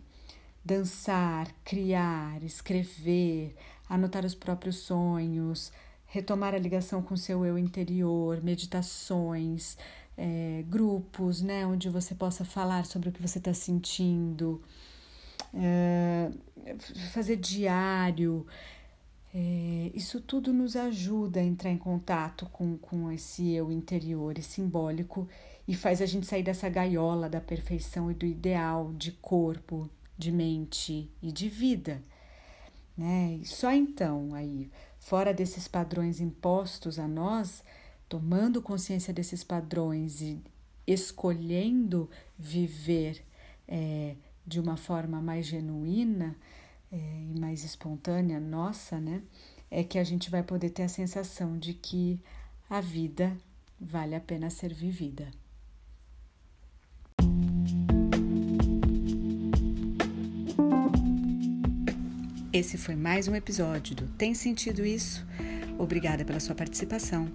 Dançar, 0.64 1.48
criar, 1.64 2.44
escrever, 2.44 3.56
anotar 3.90 4.26
os 4.26 4.36
próprios 4.36 4.78
sonhos, 4.78 5.72
retomar 6.06 6.54
a 6.54 6.60
ligação 6.60 7.02
com 7.02 7.16
seu 7.16 7.46
eu 7.46 7.58
interior, 7.58 8.44
meditações, 8.44 9.78
é, 10.18 10.64
grupos, 10.68 11.42
né, 11.42 11.66
onde 11.66 11.90
você 11.90 12.14
possa 12.14 12.46
falar 12.46 12.86
sobre 12.86 13.10
o 13.10 13.12
que 13.12 13.22
você 13.22 13.38
está 13.38 13.54
sentindo, 13.54 14.62
é, 15.54 16.30
fazer 17.12 17.38
diário. 17.38 18.46
É, 19.34 19.91
isso 19.94 20.20
tudo 20.20 20.52
nos 20.52 20.76
ajuda 20.76 21.39
a 21.39 21.44
entrar 21.44 21.72
em 21.72 21.78
contato 21.78 22.46
com, 22.48 22.78
com 22.78 23.10
esse 23.12 23.52
eu 23.52 23.72
interior 23.72 24.38
e 24.38 24.44
simbólico 24.44 25.28
e 25.65 25.74
faz 25.74 26.02
a 26.02 26.06
gente 26.06 26.28
sair 26.28 26.44
dessa 26.44 26.67
gaiola 26.67 27.30
da 27.30 27.39
perfeição 27.39 28.12
e 28.12 28.13
do 28.13 28.26
ideal 28.26 28.91
de 28.94 29.13
corpo, 29.13 29.89
de 30.17 30.32
mente 30.32 31.10
e 31.22 31.32
de 31.32 31.48
vida. 31.48 32.04
Né? 32.98 33.39
E 33.41 33.46
só 33.46 33.72
então, 33.72 34.34
aí, 34.34 34.70
fora 35.00 35.34
desses 35.34 35.65
padrões 35.67 36.20
impostos 36.20 37.00
a 37.00 37.08
nós, 37.08 37.63
tomando 38.10 38.62
consciência 38.62 39.13
desses 39.13 39.46
padrões 39.46 40.22
e 40.22 40.41
escolhendo 40.86 42.10
viver 42.38 43.24
é, 43.65 44.15
de 44.46 44.60
uma 44.60 44.76
forma 44.76 45.22
mais 45.22 45.46
genuína 45.46 46.36
é, 46.91 46.97
e 46.97 47.39
mais 47.39 47.63
espontânea 47.63 48.39
nossa, 48.39 48.99
né? 48.99 49.21
É 49.69 49.84
que 49.84 49.97
a 49.97 50.04
gente 50.04 50.30
vai 50.30 50.43
poder 50.43 50.71
ter 50.71 50.84
a 50.84 50.89
sensação 50.89 51.58
de 51.58 51.73
que 51.73 52.19
a 52.69 52.82
vida 52.82 53.38
vale 53.80 54.15
a 54.15 54.19
pena 54.19 54.49
ser 54.49 54.73
vivida. 54.73 55.32
Esse 62.54 62.77
foi 62.77 62.95
mais 62.95 63.30
um 63.30 63.36
episódio 63.36 63.95
do 63.95 64.08
Tem 64.10 64.34
Sentido 64.34 64.86
Isso? 64.86 65.25
Obrigada 65.80 66.25
pela 66.25 66.39
sua 66.39 66.54
participação. 66.54 67.27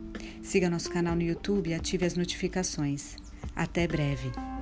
Siga 0.42 0.68
nosso 0.68 0.90
canal 0.90 1.16
no 1.16 1.22
YouTube 1.22 1.70
e 1.70 1.74
ative 1.74 2.04
as 2.04 2.14
notificações. 2.14 3.16
Até 3.54 3.88
breve! 3.88 4.55